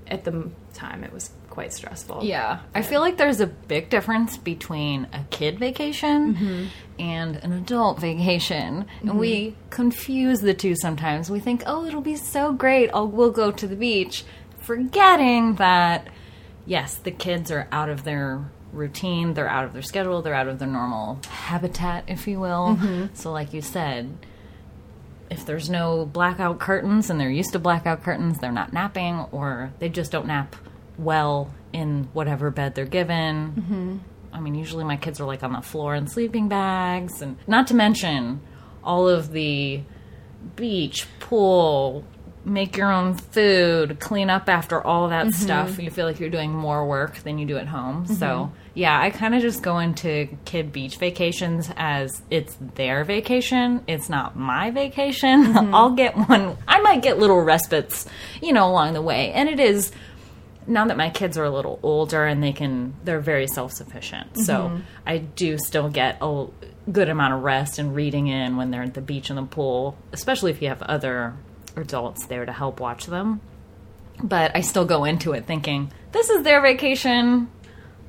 at 0.07 0.23
the 0.23 0.49
time 0.73 1.03
it 1.03 1.13
was 1.13 1.29
quite 1.55 1.74
stressful. 1.74 2.24
Yeah. 2.24 2.59
I 2.75 2.81
feel 2.81 3.00
like 3.00 3.15
there's 3.15 3.39
a 3.39 3.47
big 3.47 3.89
difference 3.89 4.35
between 4.35 5.07
a 5.13 5.24
kid 5.31 5.57
vacation 5.57 6.35
mm-hmm. 6.35 6.65
and 7.00 7.38
an 7.38 7.53
adult 7.53 8.00
vacation. 8.00 8.85
And 9.00 9.09
mm-hmm. 9.09 9.17
we 9.17 9.55
confuse 9.69 10.41
the 10.41 10.53
two 10.53 10.75
sometimes. 10.75 11.31
We 11.31 11.39
think, 11.39 11.63
oh, 11.65 11.85
it'll 11.85 12.01
be 12.01 12.17
so 12.17 12.51
great. 12.51 12.91
Oh, 12.93 13.05
we'll 13.05 13.31
go 13.31 13.51
to 13.51 13.67
the 13.67 13.77
beach. 13.77 14.25
Forgetting 14.59 15.55
that, 15.55 16.09
yes, 16.65 16.95
the 16.95 17.12
kids 17.12 17.51
are 17.51 17.69
out 17.71 17.89
of 17.89 18.03
their 18.03 18.51
routine, 18.74 19.33
they're 19.33 19.47
out 19.47 19.63
of 19.63 19.71
their 19.71 19.81
schedule, 19.81 20.21
they're 20.21 20.33
out 20.33 20.50
of 20.50 20.59
their 20.59 20.67
normal 20.67 21.21
habitat, 21.29 22.03
if 22.09 22.27
you 22.27 22.41
will. 22.41 22.75
Mm-hmm. 22.77 23.13
So, 23.13 23.31
like 23.31 23.53
you 23.53 23.62
said, 23.62 24.17
if 25.29 25.45
there's 25.45 25.69
no 25.69 26.05
blackout 26.05 26.59
curtains 26.59 27.09
and 27.09 27.17
they're 27.17 27.29
used 27.29 27.53
to 27.53 27.59
blackout 27.59 28.03
curtains, 28.03 28.39
they're 28.39 28.51
not 28.51 28.74
napping 28.74 29.25
or 29.31 29.71
they 29.79 29.88
just 29.88 30.12
don't 30.12 30.27
nap 30.27 30.53
well 30.97 31.53
in 31.73 32.09
whatever 32.13 32.51
bed 32.51 32.75
they're 32.75 32.85
given. 32.85 33.51
Mm-hmm. 33.51 33.97
I 34.33 34.39
mean, 34.39 34.55
usually 34.55 34.83
my 34.83 34.97
kids 34.97 35.19
are 35.19 35.25
like 35.25 35.43
on 35.43 35.53
the 35.53 35.61
floor 35.61 35.95
in 35.95 36.07
sleeping 36.07 36.49
bags, 36.49 37.21
and 37.21 37.37
not 37.47 37.67
to 37.67 37.73
mention 37.73 38.41
all 38.83 39.07
of 39.07 39.31
the 39.31 39.81
beach, 40.55 41.07
pool, 41.19 42.03
make 42.45 42.77
your 42.77 42.91
own 42.91 43.15
food, 43.15 43.99
clean 43.99 44.29
up 44.29 44.47
after 44.47 44.81
all 44.85 45.09
that 45.09 45.27
mm-hmm. 45.27 45.43
stuff. 45.43 45.79
You 45.79 45.89
feel 45.89 46.05
like 46.05 46.19
you're 46.19 46.29
doing 46.29 46.51
more 46.51 46.85
work 46.85 47.17
than 47.19 47.37
you 47.39 47.45
do 47.45 47.57
at 47.57 47.67
home. 47.67 48.05
So, 48.05 48.25
mm-hmm. 48.25 48.55
yeah, 48.75 48.99
I 48.99 49.09
kind 49.09 49.33
of 49.35 49.41
just 49.41 49.63
go 49.63 49.79
into 49.79 50.29
kid 50.45 50.71
beach 50.71 50.97
vacations 50.97 51.71
as 51.75 52.21
it's 52.29 52.55
their 52.75 53.03
vacation. 53.03 53.83
It's 53.87 54.09
not 54.09 54.37
my 54.37 54.71
vacation. 54.71 55.45
Mm-hmm. 55.55 55.73
I'll 55.73 55.91
get 55.91 56.15
one. 56.17 56.57
I 56.67 56.81
might 56.81 57.01
get 57.01 57.17
little 57.17 57.39
respites, 57.39 58.05
you 58.41 58.51
know, 58.51 58.69
along 58.69 58.93
the 58.93 59.01
way. 59.01 59.31
And 59.31 59.47
it 59.47 59.59
is 59.59 59.91
now 60.67 60.86
that 60.86 60.98
my 60.98 61.10
kids 61.10 61.38
are 61.38 61.43
a 61.43 61.50
little 61.50 61.79
older 61.84 62.25
and 62.25 62.41
they 62.41 62.53
can 62.53 62.95
they're 63.03 63.19
very 63.19 63.48
self-sufficient. 63.48 64.38
So 64.38 64.53
mm-hmm. 64.53 64.81
i 65.05 65.17
do 65.17 65.57
still 65.57 65.89
get 65.89 66.17
a 66.22 66.48
good 66.91 67.10
amount 67.10 67.34
of 67.34 67.43
rest 67.43 67.79
and 67.79 67.95
reading 67.95 68.27
in 68.27 68.57
when 68.57 68.72
they're 68.72 68.84
at 68.84 68.93
the 68.93 69.01
beach 69.01 69.29
and 69.29 69.38
the 69.38 69.43
pool 69.43 69.98
especially 70.12 70.51
if 70.51 70.62
you 70.62 70.69
have 70.69 70.81
other 70.84 71.34
adults 71.75 72.27
there 72.27 72.45
to 72.45 72.51
help 72.51 72.79
watch 72.79 73.05
them. 73.05 73.41
But 74.24 74.55
i 74.55 74.62
still 74.62 74.86
go 74.86 75.03
into 75.03 75.34
it 75.34 75.45
thinking 75.45 75.91
this 76.12 76.29
is 76.29 76.43
their 76.43 76.62
vacation. 76.62 77.50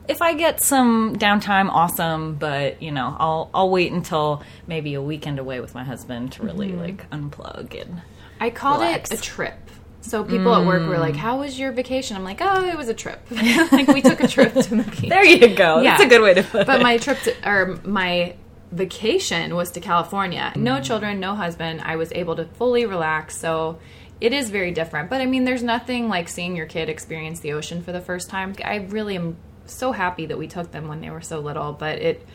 If 0.09 0.23
i 0.23 0.35
get 0.35 0.63
some 0.63 1.17
downtime 1.17 1.69
awesome 1.69 2.37
but 2.37 2.81
you 2.81 2.93
know 2.93 3.17
i'll 3.19 3.51
i'll 3.53 3.71
wait 3.71 3.91
until 3.91 4.43
maybe 4.69 4.95
a 4.95 5.03
weekend 5.03 5.41
away 5.41 5.59
with 5.59 5.75
my 5.75 5.83
husband 5.83 6.33
to 6.35 6.45
really 6.45 6.69
mm-hmm. 6.69 6.81
like 6.81 7.11
unplug 7.11 7.81
and 7.81 8.03
I 8.41 8.51
called 8.51 8.83
Relax. 8.83 9.11
it 9.11 9.19
a 9.19 9.23
trip. 9.23 9.66
So 10.07 10.23
people 10.25 10.55
at 10.55 10.67
work 10.67 10.87
were 10.89 10.99
like, 10.99 11.15
mm. 11.15 11.19
"How 11.19 11.41
was 11.41 11.59
your 11.59 11.73
vacation?" 11.73 12.17
I'm 12.17 12.25
like, 12.25 12.39
"Oh, 12.41 12.65
it 12.65 12.77
was 12.77 12.89
a 12.89 12.95
trip. 12.95 13.21
like 13.31 13.89
we 13.89 14.01
took 14.01 14.21
a 14.21 14.29
trip 14.29 14.55
to 14.55 14.63
the 14.63 14.83
beach." 14.83 15.11
there 15.11 15.25
you 15.25 15.55
go 15.55 15.81
Yeah. 15.81 15.97
that's 15.97 16.05
a 16.05 16.09
good 16.09 16.23
way 16.23 16.35
to 16.35 16.43
put 16.43 16.63
it 16.63 16.67
But 16.67 16.81
my 16.81 16.99
trip 16.99 17.19
to, 17.23 17.35
or 17.49 17.79
my 17.85 18.37
vacation 18.73 19.55
was 19.55 19.71
to 19.73 19.81
California. 19.81 20.53
No 20.57 20.77
mm. 20.77 20.85
children, 20.85 21.21
no 21.21 21.35
husband. 21.35 21.81
I 21.83 21.97
was 21.97 22.13
able 22.13 22.37
to 22.37 22.45
fully 22.45 22.87
relax. 22.87 23.37
So 23.37 23.79
it 24.21 24.33
is 24.33 24.51
very 24.51 24.73
different. 24.73 25.11
But 25.11 25.21
I 25.21 25.27
mean, 25.27 25.45
there's 25.45 25.63
nothing 25.63 26.09
like 26.09 26.29
seeing 26.29 26.57
your 26.57 26.67
kid 26.67 26.89
experience 26.89 27.41
the 27.41 27.53
ocean 27.53 27.83
for 27.83 27.93
the 27.93 28.01
first 28.01 28.31
time. 28.31 28.55
I 28.65 28.77
really 28.77 29.17
am 29.17 29.37
so 29.67 29.93
happy 29.93 30.27
that 30.27 30.39
we 30.39 30.47
took 30.47 30.71
them 30.71 30.89
when 30.89 31.01
they 31.01 31.11
were 31.11 31.21
so 31.21 31.41
little. 31.41 31.73
But 31.73 31.99
it, 31.99 32.27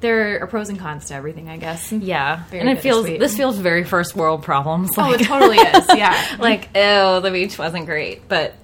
there 0.00 0.42
are 0.42 0.46
pros 0.46 0.68
and 0.68 0.78
cons 0.78 1.06
to 1.06 1.14
everything, 1.14 1.48
I 1.48 1.56
guess. 1.56 1.90
Yeah, 1.92 2.44
Very 2.50 2.60
and 2.60 2.68
it 2.70 2.80
feels 2.80 3.06
this 3.06 3.36
feels 3.36 3.56
very 3.58 3.84
first 3.84 4.14
world 4.14 4.42
problems. 4.42 4.90
Oh, 4.96 5.12
it 5.12 5.22
totally 5.22 5.56
is. 5.58 5.86
Yeah. 5.96 6.36
like 6.38 6.68
oh, 6.74 7.20
the 7.20 7.30
beach 7.30 7.58
wasn't 7.58 7.86
great, 7.86 8.28
but 8.28 8.54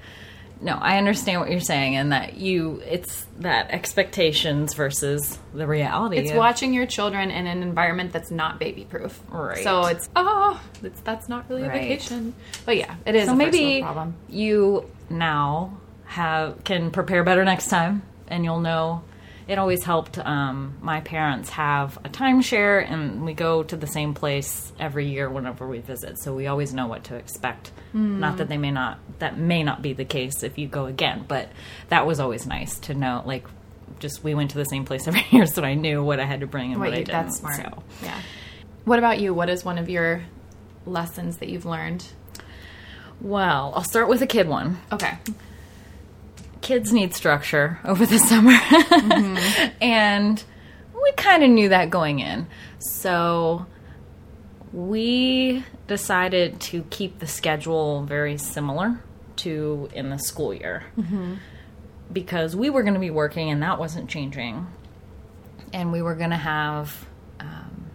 no, 0.61 0.75
I 0.75 0.99
understand 0.99 1.41
what 1.41 1.51
you're 1.51 1.59
saying, 1.59 1.97
and 1.97 2.12
that 2.12 2.35
you 2.37 2.81
it's 2.89 3.27
that 3.41 3.71
expectations 3.71 4.75
versus 4.75 5.39
the 5.55 5.67
reality. 5.67 6.19
It's 6.19 6.31
of- 6.31 6.37
watching 6.37 6.73
your 6.73 6.87
children 6.87 7.31
in 7.33 7.47
an 7.47 7.62
environment 7.62 8.12
that's 8.12 8.31
not 8.31 8.61
baby 8.61 8.85
proof. 8.85 9.21
Right. 9.29 9.65
So 9.65 9.87
it's 9.87 10.09
oh, 10.15 10.61
it's, 10.83 11.01
that's 11.01 11.29
not 11.29 11.49
really 11.49 11.62
Right. 11.62 11.75
a 11.77 11.81
vacation. 11.81 12.35
But 12.65 12.77
yeah, 12.77 12.95
it 13.07 13.15
is 13.17 13.27
So 13.27 13.35
maybe 13.35 13.85
you 14.29 14.89
now 15.11 15.79
have 16.05 16.62
can 16.65 16.91
prepare 16.91 17.25
better 17.25 17.45
next 17.45 17.69
time, 17.69 18.03
and 18.29 18.45
you'll 18.45 18.61
know. 18.61 19.03
It 19.49 19.59
always 19.59 19.83
helped. 19.85 20.19
Um, 20.19 20.77
my 20.81 21.01
parents 21.01 21.51
have 21.51 21.97
a 22.05 22.09
timeshare, 22.09 22.89
and 22.89 23.25
we 23.25 23.35
go 23.35 23.63
to 23.65 23.77
the 23.77 23.87
same 23.87 24.15
place 24.15 24.73
every 24.79 25.07
year 25.09 25.29
whenever 25.29 25.67
we 25.67 25.79
visit. 25.81 26.19
So 26.19 26.35
we 26.35 26.47
always 26.47 26.73
know 26.73 26.87
what 26.87 27.05
to 27.05 27.17
expect. 27.17 27.73
Not 27.93 28.39
that 28.39 28.49
they 28.49 28.57
may 28.59 28.71
not 28.71 28.99
that 29.19 29.37
may 29.39 29.63
not 29.63 29.83
be 29.83 29.93
the 29.93 30.05
case 30.05 30.43
if 30.43 30.57
you 30.59 30.67
go 30.69 30.87
again, 30.87 31.25
but 31.29 31.49
that 31.89 32.07
was 32.07 32.21
always 32.21 32.47
nice 32.47 32.79
to 32.81 32.95
know. 32.95 33.23
Like, 33.27 33.47
just 33.99 34.25
we 34.25 34.35
went 34.35 34.53
to 34.53 34.59
the 34.59 34.65
same 34.65 34.85
place 34.85 35.07
every 35.09 35.25
year, 35.31 35.47
so 35.47 35.63
I 35.63 35.75
knew 35.75 36.03
what 36.03 36.19
I 36.21 36.25
had 36.25 36.41
to 36.41 36.47
bring 36.47 36.73
and 36.73 36.81
what, 36.81 36.91
What 36.91 36.95
I 36.95 37.03
didn't. 37.03 37.13
that's 37.13 37.39
smart. 37.39 37.57
So. 37.57 37.83
Yeah. 38.03 38.19
What 38.85 38.99
about 38.99 39.21
you? 39.21 39.35
What 39.35 39.51
is 39.51 39.65
one 39.65 39.77
of 39.79 39.89
your 39.91 40.23
lessons 40.87 41.39
that 41.39 41.49
you've 41.49 41.67
learned? 41.67 42.07
Well, 43.21 43.73
I'll 43.77 43.85
start 43.85 44.09
with 44.09 44.23
a 44.23 44.27
kid 44.27 44.49
one. 44.49 44.79
Okay. 44.91 45.19
Kids 46.62 46.92
need 46.92 47.14
structure 47.14 47.78
over 47.85 48.07
the 48.07 48.19
summer. 48.31 48.57
and 49.81 50.42
we 50.95 51.12
kind 51.12 51.42
of 51.42 51.50
knew 51.50 51.69
that 51.69 51.90
going 51.90 52.21
in. 52.21 52.47
So 52.78 53.66
we 54.73 55.64
decided 55.87 56.61
to 56.61 56.83
keep 56.85 57.19
the 57.19 57.26
schedule 57.26 58.04
very 58.04 58.38
similar 58.38 59.02
to 59.37 59.90
in 59.92 60.11
the 60.11 60.19
school 60.19 60.54
year. 60.54 60.85
Because 62.12 62.54
we 62.54 62.71
were 62.71 62.83
going 62.83 62.95
to 62.95 63.00
be 63.00 63.11
working 63.11 63.50
and 63.50 63.62
that 63.62 63.78
wasn't 63.78 64.09
changing. 64.09 64.66
And 65.73 65.92
we 65.92 66.02
were 66.02 66.14
going 66.14 66.31
to 66.31 66.37
have 66.37 67.07
um, 67.40 67.90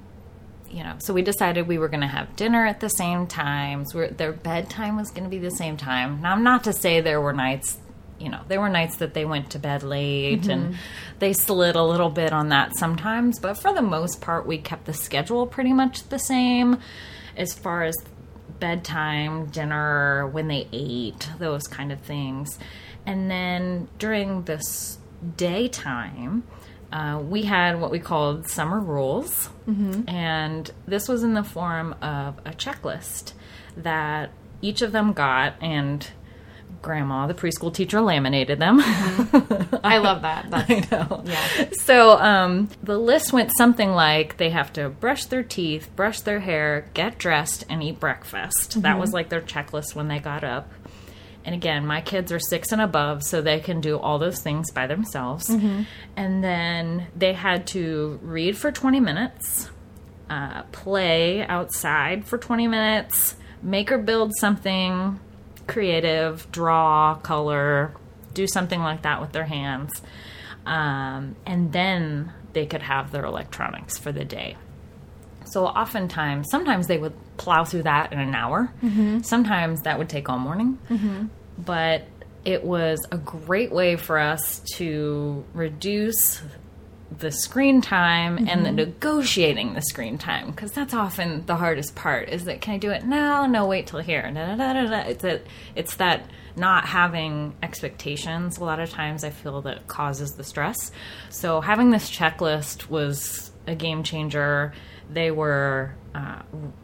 you 0.70 0.84
know, 0.84 0.96
so 1.00 1.14
we 1.14 1.22
decided 1.22 1.68
we 1.68 1.78
were 1.78 1.88
going 1.88 2.02
to 2.02 2.08
have 2.08 2.36
dinner 2.36 2.66
at 2.66 2.80
the 2.80 2.90
same 2.90 3.28
times. 3.28 3.94
We're, 3.94 4.10
their 4.10 4.34
bedtime 4.34 4.98
was 4.98 5.12
going 5.12 5.24
to 5.24 5.30
be 5.30 5.40
the 5.40 5.52
same 5.52 5.78
time. 5.78 6.22
Now, 6.22 6.34
I'm 6.34 6.44
not 6.44 6.66
to 6.66 6.74
say 6.74 7.00
there 7.02 7.22
were 7.22 7.34
nights, 7.34 7.78
you 8.20 8.30
know, 8.30 8.42
there 8.48 8.60
were 8.60 8.70
nights 8.70 8.98
that 8.98 9.14
they 9.14 9.26
went 9.26 9.52
to 9.52 9.60
bed 9.60 9.84
late 9.84 10.48
and 10.48 10.76
they 11.20 11.34
slid 11.34 11.76
a 11.76 11.84
little 11.84 12.10
bit 12.10 12.34
on 12.34 12.50
that 12.50 12.76
sometimes, 12.76 13.40
but 13.40 13.58
for 13.58 13.74
the 13.74 13.82
most 13.82 14.22
part, 14.22 14.46
we 14.48 14.58
kept 14.58 14.86
the 14.86 14.94
schedule 14.94 15.46
pretty 15.46 15.74
much 15.74 16.10
the 16.10 16.18
same 16.20 16.80
as 17.36 17.54
far 17.54 17.84
as 17.84 17.96
bedtime, 18.60 19.46
dinner, 19.48 20.28
when 20.28 20.48
they 20.48 20.68
ate, 20.74 21.30
those 21.38 21.64
kind 21.68 21.92
of 21.92 22.00
things. 22.02 22.58
And 23.06 23.30
then 23.30 23.88
during 24.00 24.44
this 24.44 24.98
daytime, 25.36 26.44
uh, 26.92 27.22
we 27.24 27.44
had 27.44 27.80
what 27.80 27.92
we 27.92 28.00
called 28.00 28.48
summer 28.50 28.80
rules. 28.80 29.50
And 30.08 30.72
this 30.88 31.08
was 31.08 31.24
in 31.24 31.34
the 31.34 31.44
form 31.44 31.94
of 32.02 32.40
a 32.46 32.52
checklist 32.52 33.34
that 33.76 34.32
each 34.62 34.82
of 34.82 34.92
them 34.92 35.14
got, 35.14 35.54
and 35.62 36.08
Grandma, 36.82 37.28
the 37.28 37.34
preschool 37.34 37.74
teacher, 37.74 38.02
laminated 38.02 38.60
them. 38.60 38.80
I 38.82 39.98
love 39.98 40.22
that. 40.22 40.50
That's, 40.50 40.70
I 40.70 40.88
know. 40.92 41.24
Yeah. 41.26 41.70
So 41.72 42.12
um, 42.18 42.70
the 42.84 42.98
list 42.98 43.34
went 43.34 43.52
something 43.58 43.92
like 43.92 44.38
they 44.38 44.50
have 44.52 44.72
to 44.74 44.90
brush 44.90 45.26
their 45.26 45.44
teeth, 45.44 45.90
brush 45.96 46.22
their 46.22 46.40
hair, 46.40 46.90
get 46.94 47.18
dressed, 47.18 47.66
and 47.70 47.84
eat 47.84 48.00
breakfast. 48.00 48.82
That 48.82 49.00
was 49.00 49.14
like 49.14 49.30
their 49.30 49.42
checklist 49.42 49.96
when 49.96 50.08
they 50.08 50.20
got 50.20 50.44
up. 50.44 50.72
And 51.46 51.56
again, 51.56 51.86
my 51.86 52.02
kids 52.02 52.32
are 52.34 52.40
six 52.40 52.74
and 52.74 52.82
above, 52.82 53.24
so 53.24 53.42
they 53.42 53.62
can 53.62 53.80
do 53.80 53.98
all 53.98 54.20
those 54.20 54.42
things 54.42 54.70
by 54.72 54.86
themselves. 54.86 55.50
And 56.16 56.44
then 56.44 57.08
they 57.16 57.32
had 57.34 57.68
to 57.68 58.20
read 58.22 58.58
for 58.58 58.70
20 58.70 59.00
minutes, 59.00 59.70
uh, 60.30 60.64
play 60.74 61.46
outside 61.48 62.26
for 62.26 62.38
20 62.38 62.68
minutes, 62.68 63.38
make 63.62 63.92
or 63.94 63.98
build 63.98 64.34
something 64.38 65.20
creative, 65.68 66.52
draw, 66.52 67.16
color, 67.16 67.94
do 68.34 68.48
something 68.48 68.80
like 68.82 69.04
that 69.04 69.22
with 69.22 69.32
their 69.32 69.46
hands. 69.46 70.02
Um, 70.66 71.36
and 71.46 71.72
then 71.72 72.34
they 72.54 72.66
could 72.66 72.82
have 72.82 73.12
their 73.12 73.26
electronics 73.26 73.98
for 73.98 74.12
the 74.12 74.26
day. 74.26 74.58
So 75.46 75.66
oftentimes, 75.66 76.48
sometimes 76.52 76.88
they 76.88 76.98
would 76.98 77.14
plow 77.38 77.64
through 77.64 77.84
that 77.84 78.12
in 78.12 78.20
an 78.20 78.36
hour. 78.36 78.74
Sometimes 79.22 79.82
that 79.84 79.98
would 79.98 80.10
take 80.10 80.28
all 80.30 80.40
morning. 80.40 80.78
But 81.58 82.06
it 82.44 82.64
was 82.64 83.06
a 83.12 83.18
great 83.18 83.72
way 83.72 83.96
for 83.96 84.18
us 84.20 84.60
to 84.76 85.46
reduce 85.54 86.42
the 87.16 87.32
screen 87.32 87.82
time 87.82 88.38
and 88.38 88.66
the 88.66 88.70
mm-hmm. 88.70 88.76
negotiating 88.76 89.74
the 89.74 89.82
screen 89.82 90.18
time 90.18 90.52
because 90.52 90.72
that's 90.72 90.94
often 90.94 91.46
the 91.46 91.56
hardest 91.56 91.96
part 91.96 92.30
is 92.30 92.46
that 92.46 92.62
can 92.62 92.76
i 92.76 92.78
do 92.78 92.92
it 92.92 93.06
now? 93.06 93.46
No 93.46 93.66
wait 93.66 93.88
till 93.88 94.00
here. 94.00 94.30
Da, 94.34 94.56
da, 94.56 94.56
da, 94.56 94.74
da, 94.74 94.90
da. 94.90 95.10
it's 95.10 95.24
a, 95.24 95.42
it's 95.76 95.96
that 95.96 96.30
not 96.56 96.86
having 96.86 97.56
expectations 97.64 98.58
a 98.58 98.64
lot 98.64 98.80
of 98.80 98.90
times 98.90 99.24
i 99.24 99.30
feel 99.30 99.62
that 99.62 99.88
causes 99.88 100.32
the 100.34 100.44
stress. 100.44 100.92
So 101.30 101.62
having 101.62 101.92
this 101.92 102.10
checklist 102.10 102.90
was 102.90 103.52
a 103.68 103.76
game 103.76 104.04
changer 104.04 104.74
they 105.10 105.32
were 105.32 105.96
uh, 106.14 106.42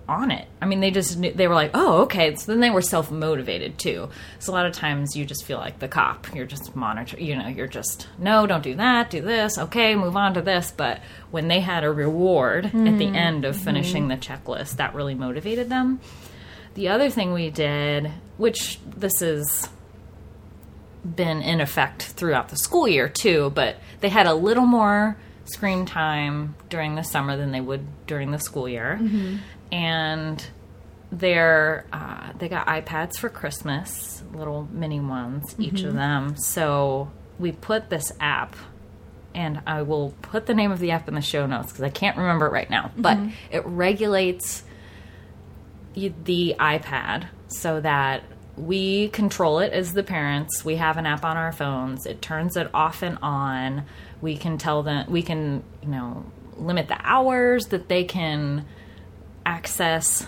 on 0.08 0.32
it. 0.32 0.48
I 0.62 0.66
mean, 0.66 0.80
they 0.80 0.92
just 0.92 1.18
knew, 1.18 1.34
they 1.34 1.48
were 1.48 1.56
like, 1.56 1.72
oh, 1.74 2.04
okay. 2.04 2.36
So 2.36 2.52
then 2.52 2.62
they 2.62 2.70
were 2.70 2.82
self 2.82 3.12
motivated 3.12 3.78
too. 3.78 4.10
So 4.40 4.52
a 4.52 4.56
lot 4.56 4.66
of 4.66 4.74
times 4.74 5.16
you 5.16 5.26
just 5.26 5.44
feel 5.46 5.58
like 5.58 5.80
the 5.80 5.88
cop. 5.88 6.34
You're 6.34 6.46
just 6.46 6.76
monitor. 6.76 7.20
You 7.20 7.36
know, 7.36 7.48
you're 7.48 7.68
just 7.68 8.08
no, 8.18 8.46
don't 8.48 8.64
do 8.64 8.76
that. 8.76 9.10
Do 9.10 9.22
this. 9.22 9.58
Okay, 9.58 9.96
move 9.96 10.16
on 10.16 10.36
to 10.36 10.42
this. 10.42 10.72
But 10.76 11.02
when 11.32 11.48
they 11.48 11.60
had 11.60 11.84
a 11.84 11.92
reward 11.92 12.66
at 12.66 12.98
the 12.98 13.08
end 13.08 13.46
of 13.46 13.58
finishing 13.58 14.08
the 14.08 14.18
checklist, 14.18 14.78
that 14.78 14.94
really 14.94 15.16
motivated 15.16 15.70
them. 15.70 16.00
The 16.76 16.90
other 16.90 17.10
thing 17.10 17.34
we 17.34 17.50
did, 17.50 18.12
which 18.38 18.80
this 18.86 19.22
is 19.22 19.70
been 21.04 21.42
in 21.42 21.60
effect 21.60 22.04
throughout 22.04 22.50
the 22.50 22.56
school 22.56 22.88
year 22.88 23.10
too, 23.10 23.52
but 23.54 23.76
they 24.00 24.10
had 24.10 24.26
a 24.26 24.34
little 24.34 24.66
more 24.66 25.18
screen 25.46 25.86
time 25.86 26.56
during 26.70 26.96
the 26.96 27.04
summer 27.04 27.38
than 27.38 27.52
they 27.52 27.62
would 27.62 27.86
during 28.08 28.32
the 28.32 28.40
school 28.40 28.68
year. 28.68 28.98
Mm-hmm. 29.02 29.38
And 29.72 30.46
they're 31.12 31.86
uh, 31.94 32.34
they 32.38 32.50
got 32.50 32.68
iPads 32.68 33.18
for 33.18 33.30
Christmas, 33.30 34.24
little 34.34 34.68
mini 34.72 35.00
ones, 35.00 35.56
each 35.60 35.82
of 35.82 35.90
mm-hmm. 35.90 35.98
them. 35.98 36.38
So 36.38 37.12
we 37.40 37.52
put 37.52 37.90
this 37.90 38.12
app, 38.20 38.56
and 39.36 39.62
I 39.68 39.84
will 39.84 40.14
put 40.22 40.46
the 40.46 40.54
name 40.54 40.72
of 40.72 40.80
the 40.80 40.92
app 40.92 41.08
in 41.08 41.16
the 41.16 41.22
show 41.22 41.46
notes 41.46 41.72
because 41.72 41.84
I 41.84 41.90
can't 41.90 42.18
remember 42.18 42.48
it 42.48 42.52
right 42.52 42.70
now. 42.70 42.88
Mm-hmm. 42.88 43.02
But 43.02 43.20
it 43.52 43.66
regulates 43.66 44.64
the 45.94 46.56
iPad 46.60 47.28
so 47.48 47.80
that 47.82 48.24
we 48.56 49.10
control 49.10 49.60
it 49.60 49.74
as 49.74 49.94
the 49.94 50.04
parents. 50.04 50.64
We 50.64 50.76
have 50.76 50.98
an 50.98 51.06
app 51.06 51.26
on 51.26 51.38
our 51.38 51.52
phones. 51.52 52.06
It 52.06 52.22
turns 52.22 52.56
it 52.58 52.70
off 52.74 53.02
and 53.02 53.18
on. 53.22 53.86
We 54.24 54.38
can 54.38 54.58
tell 54.58 54.82
them 54.82 55.06
we 55.12 55.22
can, 55.22 55.64
you 55.84 55.90
know, 55.90 56.26
limit 56.58 56.88
the 56.88 56.98
hours 57.00 57.66
that 57.68 57.88
they 57.90 58.04
can 58.06 58.66
access 59.46 60.26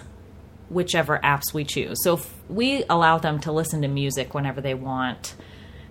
whichever 0.69 1.19
apps 1.19 1.53
we 1.53 1.63
choose. 1.63 2.03
So 2.03 2.19
we 2.49 2.83
allow 2.89 3.17
them 3.17 3.39
to 3.41 3.51
listen 3.51 3.81
to 3.83 3.87
music 3.87 4.33
whenever 4.33 4.61
they 4.61 4.73
want. 4.73 5.35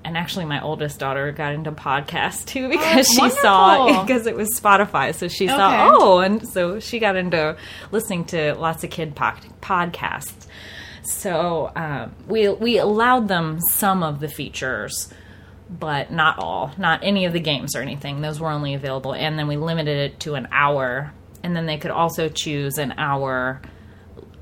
And 0.04 0.18
actually, 0.18 0.44
my 0.44 0.60
oldest 0.60 0.98
daughter 0.98 1.32
got 1.32 1.54
into 1.54 1.72
podcasts 1.72 2.44
too 2.44 2.68
because 2.68 3.06
she 3.08 3.30
saw 3.30 4.02
because 4.04 4.26
it 4.26 4.36
was 4.36 4.48
Spotify. 4.60 5.14
So 5.14 5.28
she 5.28 5.46
Okay. 5.46 5.56
saw, 5.56 5.90
oh, 5.98 6.18
and 6.18 6.46
so 6.46 6.78
she 6.78 6.98
got 6.98 7.16
into 7.16 7.56
listening 7.90 8.26
to 8.26 8.54
lots 8.54 8.84
of 8.84 8.90
kid 8.90 9.14
pod- 9.16 9.40
podcasts. 9.62 10.46
So 11.04 11.72
um, 11.74 12.14
we 12.28 12.48
we 12.50 12.76
allowed 12.78 13.28
them 13.28 13.60
some 13.60 14.02
of 14.02 14.20
the 14.20 14.28
features, 14.28 15.10
but 15.68 16.10
not 16.10 16.38
all, 16.38 16.72
not 16.76 17.00
any 17.02 17.24
of 17.24 17.32
the 17.32 17.40
games 17.40 17.74
or 17.74 17.80
anything. 17.80 18.20
Those 18.20 18.40
were 18.40 18.50
only 18.50 18.74
available, 18.74 19.14
and 19.14 19.38
then 19.38 19.48
we 19.48 19.56
limited 19.56 20.12
it 20.12 20.20
to 20.20 20.34
an 20.34 20.48
hour. 20.52 21.12
And 21.42 21.54
then 21.54 21.66
they 21.66 21.78
could 21.78 21.90
also 21.90 22.28
choose 22.28 22.78
an 22.78 22.92
hour 22.96 23.60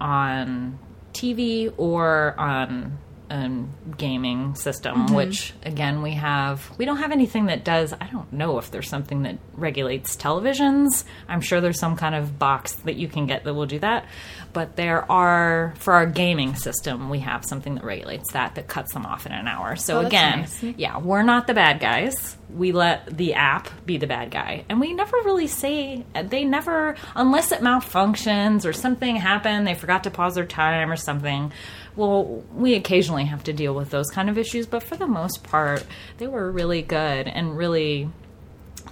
on 0.01 0.79
TV 1.13 1.73
or 1.77 2.35
on 2.39 2.99
a 3.33 3.65
gaming 3.97 4.55
system, 4.55 5.07
mm-hmm. 5.07 5.15
which 5.15 5.55
again 5.65 6.03
we 6.03 6.13
have. 6.13 6.71
We 6.79 6.85
don't 6.85 6.99
have 6.99 7.13
anything 7.13 7.47
that 7.47 7.65
does. 7.65 7.93
I 7.93 8.07
don't 8.13 8.33
know 8.33 8.59
if 8.59 8.71
there's 8.71 8.89
something 8.89 9.23
that 9.23 9.39
regulates 9.55 10.17
televisions. 10.17 11.05
I'm 11.29 11.41
sure 11.41 11.61
there's 11.61 11.79
some 11.79 11.97
kind 11.97 12.15
of 12.15 12.39
box 12.39 12.75
that 12.85 12.97
you 12.97 13.09
can 13.09 13.27
get 13.27 13.45
that 13.45 13.55
will 13.55 13.67
do 13.67 13.79
that. 13.79 14.07
But 14.53 14.77
there 14.77 15.11
are 15.11 15.73
for 15.79 15.95
our 15.95 16.07
gaming 16.07 16.55
system, 16.57 17.09
we 17.09 17.21
have 17.21 17.45
something 17.45 17.77
that 17.77 17.85
regulates 17.85 18.33
that 18.33 18.55
that 18.57 18.69
cuts 18.69 18.93
them 18.93 19.07
off 19.07 19.25
in 19.25 19.33
an 19.33 19.49
hour. 19.49 19.77
So 19.77 20.01
Oh, 20.01 20.07
again, 20.07 20.41
nice. 20.41 20.63
yeah, 20.77 20.99
we're 20.99 21.23
not 21.23 21.47
the 21.47 21.55
bad 21.55 21.81
guys. 21.81 22.37
We 22.55 22.73
let 22.73 23.07
the 23.17 23.33
app 23.33 23.71
be 23.87 23.97
the 23.97 24.07
bad 24.07 24.31
guy. 24.31 24.67
And 24.69 24.79
we 24.79 24.93
never 24.93 25.17
really 25.25 25.47
say, 25.47 26.05
uh, 26.15 26.23
they 26.23 26.45
never, 26.45 26.97
unless 27.17 27.51
it 27.51 27.61
malfunctions 27.61 28.67
or 28.67 28.75
something 28.75 29.17
happened, 29.17 29.67
they 29.67 29.75
forgot 29.75 30.05
to 30.05 30.11
pause 30.11 30.35
their 30.35 30.45
time 30.45 30.91
or 30.93 30.97
something. 30.97 31.51
Well, 31.95 32.43
we 32.55 32.75
occasionally 32.75 33.27
have 33.27 33.45
to 33.45 33.53
deal 33.53 33.75
with 33.75 33.91
those 33.91 34.09
kind 34.09 34.31
of 34.31 34.39
issues, 34.39 34.67
but 34.67 34.83
for 34.83 34.97
the 34.97 35.07
most 35.07 35.43
part, 35.43 35.85
they 36.19 36.27
were 36.27 36.51
really 36.51 36.83
good 36.83 37.29
and 37.29 37.57
really 37.57 38.09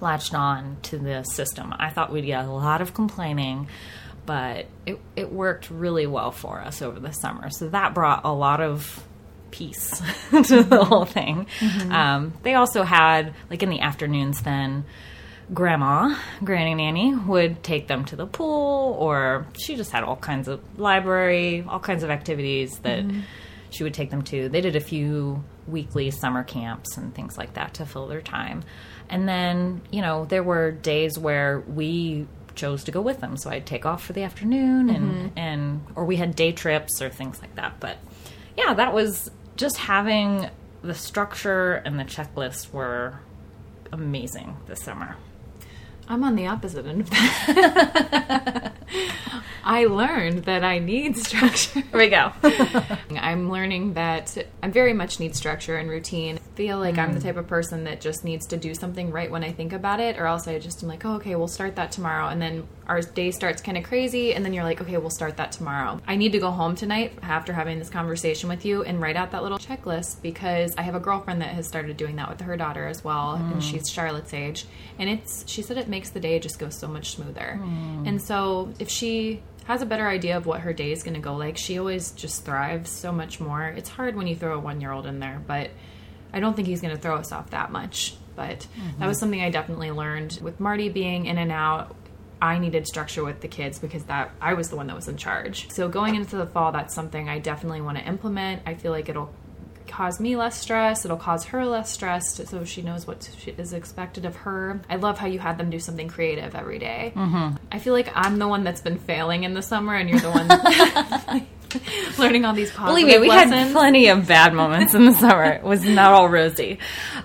latched 0.00 0.34
on 0.34 0.76
to 0.82 0.98
the 0.98 1.22
system. 1.24 1.74
I 1.78 1.90
thought 1.90 2.12
we'd 2.12 2.26
get 2.26 2.44
a 2.44 2.50
lot 2.50 2.80
of 2.80 2.94
complaining, 2.94 3.68
but 4.26 4.66
it, 4.86 4.98
it 5.16 5.32
worked 5.32 5.70
really 5.70 6.06
well 6.06 6.30
for 6.30 6.60
us 6.60 6.82
over 6.82 7.00
the 7.00 7.12
summer. 7.12 7.50
So 7.50 7.68
that 7.70 7.94
brought 7.94 8.24
a 8.24 8.32
lot 8.32 8.60
of 8.60 9.04
peace 9.50 10.00
to 10.30 10.62
the 10.62 10.84
whole 10.84 11.04
thing. 11.04 11.46
Um, 11.90 12.34
they 12.42 12.54
also 12.54 12.82
had, 12.82 13.34
like 13.48 13.62
in 13.62 13.70
the 13.70 13.80
afternoons, 13.80 14.42
then 14.42 14.84
grandma, 15.52 16.16
Granny 16.42 16.74
Nanny, 16.74 17.14
would 17.14 17.62
take 17.62 17.88
them 17.88 18.04
to 18.06 18.16
the 18.16 18.26
pool, 18.26 18.96
or 18.98 19.46
she 19.58 19.76
just 19.76 19.90
had 19.90 20.04
all 20.04 20.16
kinds 20.16 20.48
of 20.48 20.60
library, 20.78 21.64
all 21.66 21.80
kinds 21.80 22.02
of 22.02 22.10
activities 22.10 22.78
that 22.80 23.04
mm-hmm. 23.04 23.20
she 23.70 23.82
would 23.82 23.94
take 23.94 24.10
them 24.10 24.22
to. 24.22 24.48
They 24.48 24.60
did 24.60 24.76
a 24.76 24.80
few 24.80 25.42
weekly 25.66 26.10
summer 26.10 26.42
camps 26.42 26.96
and 26.96 27.14
things 27.14 27.36
like 27.38 27.54
that 27.54 27.74
to 27.74 27.86
fill 27.86 28.06
their 28.06 28.22
time. 28.22 28.62
And 29.08 29.28
then, 29.28 29.82
you 29.90 30.02
know, 30.02 30.24
there 30.24 30.42
were 30.42 30.70
days 30.70 31.18
where 31.18 31.60
we 31.60 32.26
chose 32.54 32.84
to 32.84 32.92
go 32.92 33.00
with 33.00 33.20
them. 33.20 33.36
So 33.36 33.50
I'd 33.50 33.66
take 33.66 33.86
off 33.86 34.04
for 34.04 34.12
the 34.12 34.22
afternoon 34.22 34.90
and 34.90 35.12
mm-hmm. 35.12 35.38
and 35.38 35.86
or 35.94 36.04
we 36.04 36.16
had 36.16 36.36
day 36.36 36.52
trips 36.52 37.00
or 37.00 37.08
things 37.08 37.40
like 37.40 37.54
that. 37.56 37.80
But 37.80 37.96
yeah, 38.56 38.74
that 38.74 38.92
was 38.92 39.30
just 39.56 39.76
having 39.76 40.48
the 40.82 40.94
structure 40.94 41.74
and 41.74 41.98
the 41.98 42.04
checklist 42.04 42.72
were 42.72 43.20
amazing 43.92 44.56
this 44.66 44.82
summer. 44.82 45.16
I'm 46.10 46.24
on 46.24 46.34
the 46.34 46.48
opposite 46.48 46.86
end 46.86 47.02
of 47.02 47.10
that. 47.10 48.72
I 49.64 49.84
learned 49.84 50.44
that 50.46 50.64
I 50.64 50.80
need 50.80 51.16
structure. 51.16 51.82
Here 51.82 51.98
we 51.98 52.08
go. 52.08 52.32
I'm 53.16 53.48
learning 53.48 53.94
that 53.94 54.36
I 54.60 54.68
very 54.70 54.92
much 54.92 55.20
need 55.20 55.36
structure 55.36 55.76
and 55.76 55.88
routine. 55.88 56.38
I 56.38 56.56
feel 56.56 56.80
like 56.80 56.98
I'm 56.98 57.12
the 57.12 57.20
mm. 57.20 57.22
type 57.22 57.36
of 57.36 57.46
person 57.46 57.84
that 57.84 58.00
just 58.00 58.24
needs 58.24 58.48
to 58.48 58.56
do 58.56 58.74
something 58.74 59.12
right 59.12 59.30
when 59.30 59.44
I 59.44 59.52
think 59.52 59.72
about 59.72 60.00
it, 60.00 60.18
or 60.18 60.26
else 60.26 60.48
I 60.48 60.58
just 60.58 60.82
am 60.82 60.88
like, 60.88 61.04
oh, 61.04 61.14
okay, 61.14 61.36
we'll 61.36 61.46
start 61.46 61.76
that 61.76 61.92
tomorrow. 61.92 62.26
And 62.26 62.42
then 62.42 62.66
our 62.90 63.00
day 63.00 63.30
starts 63.30 63.62
kind 63.62 63.78
of 63.78 63.84
crazy, 63.84 64.34
and 64.34 64.44
then 64.44 64.52
you're 64.52 64.64
like, 64.64 64.80
okay, 64.80 64.96
we'll 64.96 65.10
start 65.10 65.36
that 65.36 65.52
tomorrow. 65.52 66.00
I 66.08 66.16
need 66.16 66.32
to 66.32 66.40
go 66.40 66.50
home 66.50 66.74
tonight 66.74 67.16
after 67.22 67.52
having 67.52 67.78
this 67.78 67.88
conversation 67.88 68.48
with 68.48 68.64
you 68.64 68.82
and 68.82 69.00
write 69.00 69.14
out 69.14 69.30
that 69.30 69.44
little 69.44 69.58
checklist 69.58 70.20
because 70.22 70.74
I 70.76 70.82
have 70.82 70.96
a 70.96 71.00
girlfriend 71.00 71.40
that 71.40 71.54
has 71.54 71.68
started 71.68 71.96
doing 71.96 72.16
that 72.16 72.28
with 72.28 72.40
her 72.40 72.56
daughter 72.56 72.88
as 72.88 73.04
well, 73.04 73.34
and 73.34 73.54
mm. 73.54 73.62
she's 73.62 73.88
Charlotte's 73.88 74.34
age. 74.34 74.66
And 74.98 75.08
it's, 75.08 75.48
she 75.48 75.62
said 75.62 75.76
it 75.78 75.86
makes 75.86 76.10
the 76.10 76.18
day 76.18 76.40
just 76.40 76.58
go 76.58 76.68
so 76.68 76.88
much 76.88 77.12
smoother. 77.12 77.60
Mm. 77.62 78.08
And 78.08 78.20
so 78.20 78.74
if 78.80 78.90
she 78.90 79.40
has 79.66 79.82
a 79.82 79.86
better 79.86 80.08
idea 80.08 80.36
of 80.36 80.46
what 80.46 80.62
her 80.62 80.72
day 80.72 80.90
is 80.90 81.04
going 81.04 81.14
to 81.14 81.20
go 81.20 81.36
like, 81.36 81.56
she 81.56 81.78
always 81.78 82.10
just 82.10 82.44
thrives 82.44 82.90
so 82.90 83.12
much 83.12 83.38
more. 83.38 83.68
It's 83.68 83.88
hard 83.88 84.16
when 84.16 84.26
you 84.26 84.34
throw 84.34 84.56
a 84.56 84.58
one 84.58 84.80
year 84.80 84.90
old 84.90 85.06
in 85.06 85.20
there, 85.20 85.40
but 85.46 85.70
I 86.32 86.40
don't 86.40 86.54
think 86.56 86.66
he's 86.66 86.80
going 86.80 86.94
to 86.94 87.00
throw 87.00 87.14
us 87.14 87.30
off 87.30 87.50
that 87.50 87.70
much. 87.70 88.16
But 88.34 88.60
that 88.60 88.68
mm-hmm. 88.68 89.06
was 89.06 89.20
something 89.20 89.40
I 89.40 89.50
definitely 89.50 89.92
learned 89.92 90.40
with 90.42 90.58
Marty 90.58 90.88
being 90.88 91.26
in 91.26 91.38
and 91.38 91.52
out. 91.52 91.94
I 92.42 92.58
needed 92.58 92.86
structure 92.86 93.22
with 93.22 93.40
the 93.40 93.48
kids 93.48 93.78
because 93.78 94.04
that 94.04 94.30
I 94.40 94.54
was 94.54 94.70
the 94.70 94.76
one 94.76 94.86
that 94.86 94.96
was 94.96 95.08
in 95.08 95.16
charge. 95.16 95.70
So 95.70 95.88
going 95.88 96.14
into 96.14 96.36
the 96.36 96.46
fall, 96.46 96.72
that's 96.72 96.94
something 96.94 97.28
I 97.28 97.38
definitely 97.38 97.80
want 97.82 97.98
to 97.98 98.04
implement. 98.04 98.62
I 98.66 98.74
feel 98.74 98.92
like 98.92 99.08
it'll 99.08 99.32
cause 99.86 100.20
me 100.20 100.36
less 100.36 100.58
stress. 100.58 101.04
It'll 101.04 101.16
cause 101.16 101.44
her 101.46 101.66
less 101.66 101.90
stress, 101.90 102.40
so 102.48 102.64
she 102.64 102.80
knows 102.80 103.06
what 103.06 103.28
is 103.58 103.72
expected 103.72 104.24
of 104.24 104.36
her. 104.36 104.80
I 104.88 104.96
love 104.96 105.18
how 105.18 105.26
you 105.26 105.38
had 105.38 105.58
them 105.58 105.68
do 105.68 105.78
something 105.78 106.08
creative 106.08 106.54
every 106.54 106.78
day. 106.78 107.12
Mm-hmm. 107.14 107.56
I 107.70 107.78
feel 107.78 107.92
like 107.92 108.10
I'm 108.14 108.38
the 108.38 108.48
one 108.48 108.64
that's 108.64 108.80
been 108.80 108.98
failing 108.98 109.44
in 109.44 109.52
the 109.54 109.62
summer, 109.62 109.94
and 109.94 110.08
you're 110.08 110.20
the 110.20 110.30
one 110.30 111.46
learning 112.18 112.44
all 112.44 112.54
these 112.54 112.70
positive 112.70 112.86
Believe 112.88 113.06
me, 113.06 113.18
we 113.18 113.28
lessons. 113.28 113.52
had 113.54 113.72
plenty 113.72 114.08
of 114.08 114.26
bad 114.26 114.54
moments 114.54 114.94
in 114.94 115.04
the 115.04 115.12
summer. 115.12 115.44
It 115.44 115.62
was 115.62 115.84
not 115.84 116.12
all 116.12 116.28
rosy, 116.28 116.78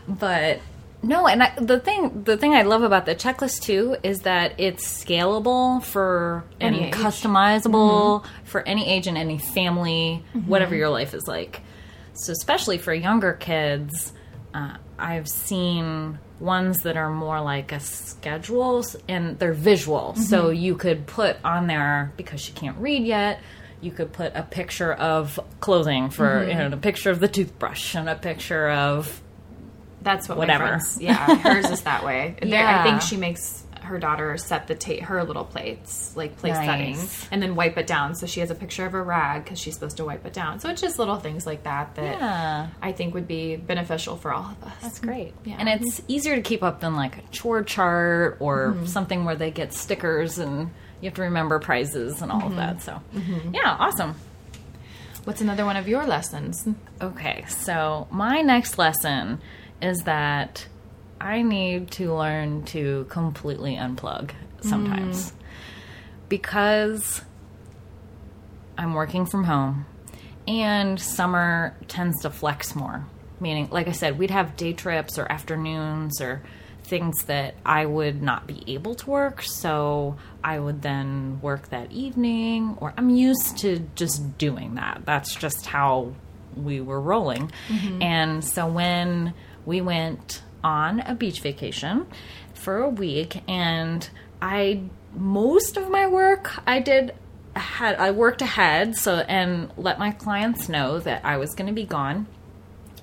but 0.08 0.60
no. 1.06 1.28
And 1.28 1.44
I, 1.44 1.54
the 1.60 1.80
thing, 1.80 2.24
the 2.24 2.38
thing 2.38 2.54
I 2.54 2.64
love 2.64 2.84
about 2.84 3.06
the 3.06 3.16
checklist 3.16 3.62
too 3.62 3.96
is 4.04 4.22
that 4.22 4.60
it's 4.60 4.86
scalable 4.86 5.84
for 5.84 6.44
Any 6.60 6.78
and 6.78 6.86
age. 6.88 6.94
customizable 6.94 8.22
mm-hmm. 8.22 8.46
for 8.46 8.62
any 8.68 8.88
age 8.88 9.08
and 9.08 9.18
any 9.18 9.38
family, 9.38 10.24
mm-hmm. 10.34 10.50
whatever 10.50 10.76
your 10.76 10.90
life 10.90 11.14
is 11.14 11.28
like. 11.28 11.62
So, 12.14 12.32
especially 12.32 12.78
for 12.78 12.94
younger 12.94 13.34
kids, 13.34 14.14
uh, 14.54 14.78
I've 14.98 15.28
seen 15.28 16.20
ones 16.40 16.80
that 16.80 16.98
are 16.98 17.10
more 17.10 17.42
like 17.42 17.72
a 17.72 17.80
schedule 17.80 18.84
and 19.08 19.38
they're 19.40 19.54
visual. 19.54 20.14
Mm-hmm. 20.14 20.22
So 20.24 20.50
you 20.50 20.76
could 20.76 21.08
put 21.08 21.38
on 21.44 21.68
there 21.68 22.14
because 22.18 22.42
she 22.42 22.52
can't 22.54 22.78
read 22.78 23.04
yet. 23.04 23.40
You 23.82 23.92
could 23.92 24.14
put 24.14 24.32
a 24.36 24.44
picture 24.44 24.94
of 24.94 25.40
clothing 25.60 26.10
for 26.10 26.48
you 26.48 26.56
know 26.56 26.70
a 26.72 26.78
picture 26.78 27.12
of 27.12 27.20
the 27.20 27.28
toothbrush 27.28 27.96
and 27.96 28.10
a 28.10 28.16
picture 28.16 28.70
of 28.70 29.22
That's 30.06 30.30
what 30.30 30.38
Whatever. 30.38 30.80
Yeah, 31.00 31.36
hers 31.38 31.70
is 31.70 31.82
that 31.82 32.06
way. 32.06 32.38
There, 32.46 32.66
I 32.66 32.84
think 32.84 33.02
she 33.02 33.18
makes 33.18 33.64
her 33.82 33.98
daughter 33.98 34.38
set 34.38 34.68
the 34.68 34.76
ta- 34.76 35.04
her 35.04 35.24
little 35.24 35.44
plates, 35.44 36.16
like 36.16 36.38
place 36.38 36.54
Nice. 36.54 37.00
setting, 37.00 37.28
and 37.32 37.42
then 37.42 37.56
wipe 37.56 37.78
it 37.78 37.88
down. 37.88 38.14
So 38.16 38.28
she 38.28 38.40
has 38.40 38.52
a 38.52 38.56
picture 38.56 38.86
of 38.86 38.94
a 38.94 39.02
rag 39.02 39.44
because 39.44 39.60
she's 39.60 39.74
supposed 39.74 39.98
to 39.98 40.06
wipe 40.06 40.26
it 40.26 40.34
down. 40.34 40.60
So 40.60 40.70
it's 40.70 40.80
just 40.80 41.00
little 41.00 41.18
things 41.18 41.46
like 41.46 41.64
that 41.64 41.96
that 41.96 42.20
Yeah. 42.20 42.68
I 42.82 42.92
think 42.92 43.16
would 43.16 43.28
be 43.28 43.56
beneficial 43.56 44.16
for 44.16 44.32
all 44.32 44.52
of 44.52 44.64
us. 44.64 44.76
That's 44.82 45.00
great. 45.00 45.34
Yeah. 45.44 45.56
And 45.58 45.68
it's 45.68 46.02
easier 46.08 46.36
to 46.36 46.42
keep 46.42 46.62
up 46.62 46.82
than 46.82 46.96
like 46.96 47.18
a 47.18 47.22
chore 47.32 47.64
chart 47.64 48.38
or 48.40 48.74
mm-hmm. 48.74 48.86
something 48.86 49.26
where 49.26 49.36
they 49.36 49.50
get 49.50 49.74
stickers 49.74 50.38
and 50.38 50.70
you 51.02 51.10
have 51.10 51.16
to 51.16 51.24
remember 51.24 51.60
prizes 51.60 52.22
and 52.22 52.32
all 52.32 52.40
of 52.40 52.54
mm-hmm. 52.54 52.58
that. 52.58 52.82
So, 52.84 53.02
mm-hmm. 53.14 53.56
yeah, 53.56 53.76
awesome. 53.80 54.16
What's 55.26 55.42
another 55.42 55.66
one 55.66 55.76
of 55.76 55.88
your 55.88 56.06
lessons? 56.06 56.68
Okay, 57.02 57.46
so 57.48 58.08
my 58.12 58.42
next 58.42 58.78
lesson 58.78 59.42
is 59.86 60.00
that 60.00 60.68
I 61.22 61.42
need 61.44 61.92
to 61.92 62.14
learn 62.14 62.64
to 62.66 63.06
completely 63.10 63.76
unplug 63.76 64.32
sometimes 64.62 65.32
mm. 65.32 65.34
because 66.28 67.22
I'm 68.78 68.94
working 68.94 69.26
from 69.26 69.44
home 69.44 69.86
and 70.48 71.00
summer 71.00 71.76
tends 71.88 72.22
to 72.24 72.30
flex 72.30 72.76
more. 72.76 73.06
Meaning, 73.40 73.70
like 73.70 73.88
I 73.88 73.92
said, 73.92 74.18
we'd 74.18 74.32
have 74.32 74.56
day 74.56 74.74
trips 74.74 75.20
or 75.20 75.30
afternoons 75.30 76.22
or 76.22 76.42
things 76.84 77.26
that 77.26 77.56
I 77.66 77.86
would 77.86 78.22
not 78.22 78.48
be 78.48 78.64
able 78.68 78.96
to 78.96 79.10
work. 79.10 79.42
So 79.42 80.18
I 80.44 80.60
would 80.60 80.82
then 80.82 81.40
work 81.42 81.70
that 81.70 81.92
evening, 81.92 82.78
or 82.80 82.94
I'm 82.98 83.10
used 83.10 83.58
to 83.60 83.80
just 83.96 84.38
doing 84.38 84.76
that. 84.76 85.02
That's 85.06 85.36
just 85.36 85.66
how 85.66 86.14
we 86.56 86.80
were 86.80 87.02
rolling. 87.02 87.52
Mm-hmm. 87.68 88.02
And 88.02 88.44
so 88.44 88.68
when 88.68 89.34
we 89.66 89.82
went 89.82 90.42
on 90.64 91.00
a 91.02 91.16
beach 91.16 91.42
vacation 91.42 92.08
for 92.54 92.78
a 92.78 92.90
week, 92.90 93.42
and 93.48 94.10
I, 94.42 94.82
most 95.14 95.78
of 95.78 95.90
my 95.90 96.08
work 96.08 96.52
I 96.68 96.80
did 96.80 97.14
had 97.56 97.96
I 97.96 98.12
worked 98.12 98.42
ahead 98.42 98.98
so 98.98 99.20
and 99.20 99.72
let 99.78 99.98
my 99.98 100.12
clients 100.12 100.68
know 100.68 101.00
that 101.00 101.24
I 101.24 101.38
was 101.38 101.56
going 101.56 101.68
to 101.68 101.74
be 101.74 101.86
gone 101.86 102.28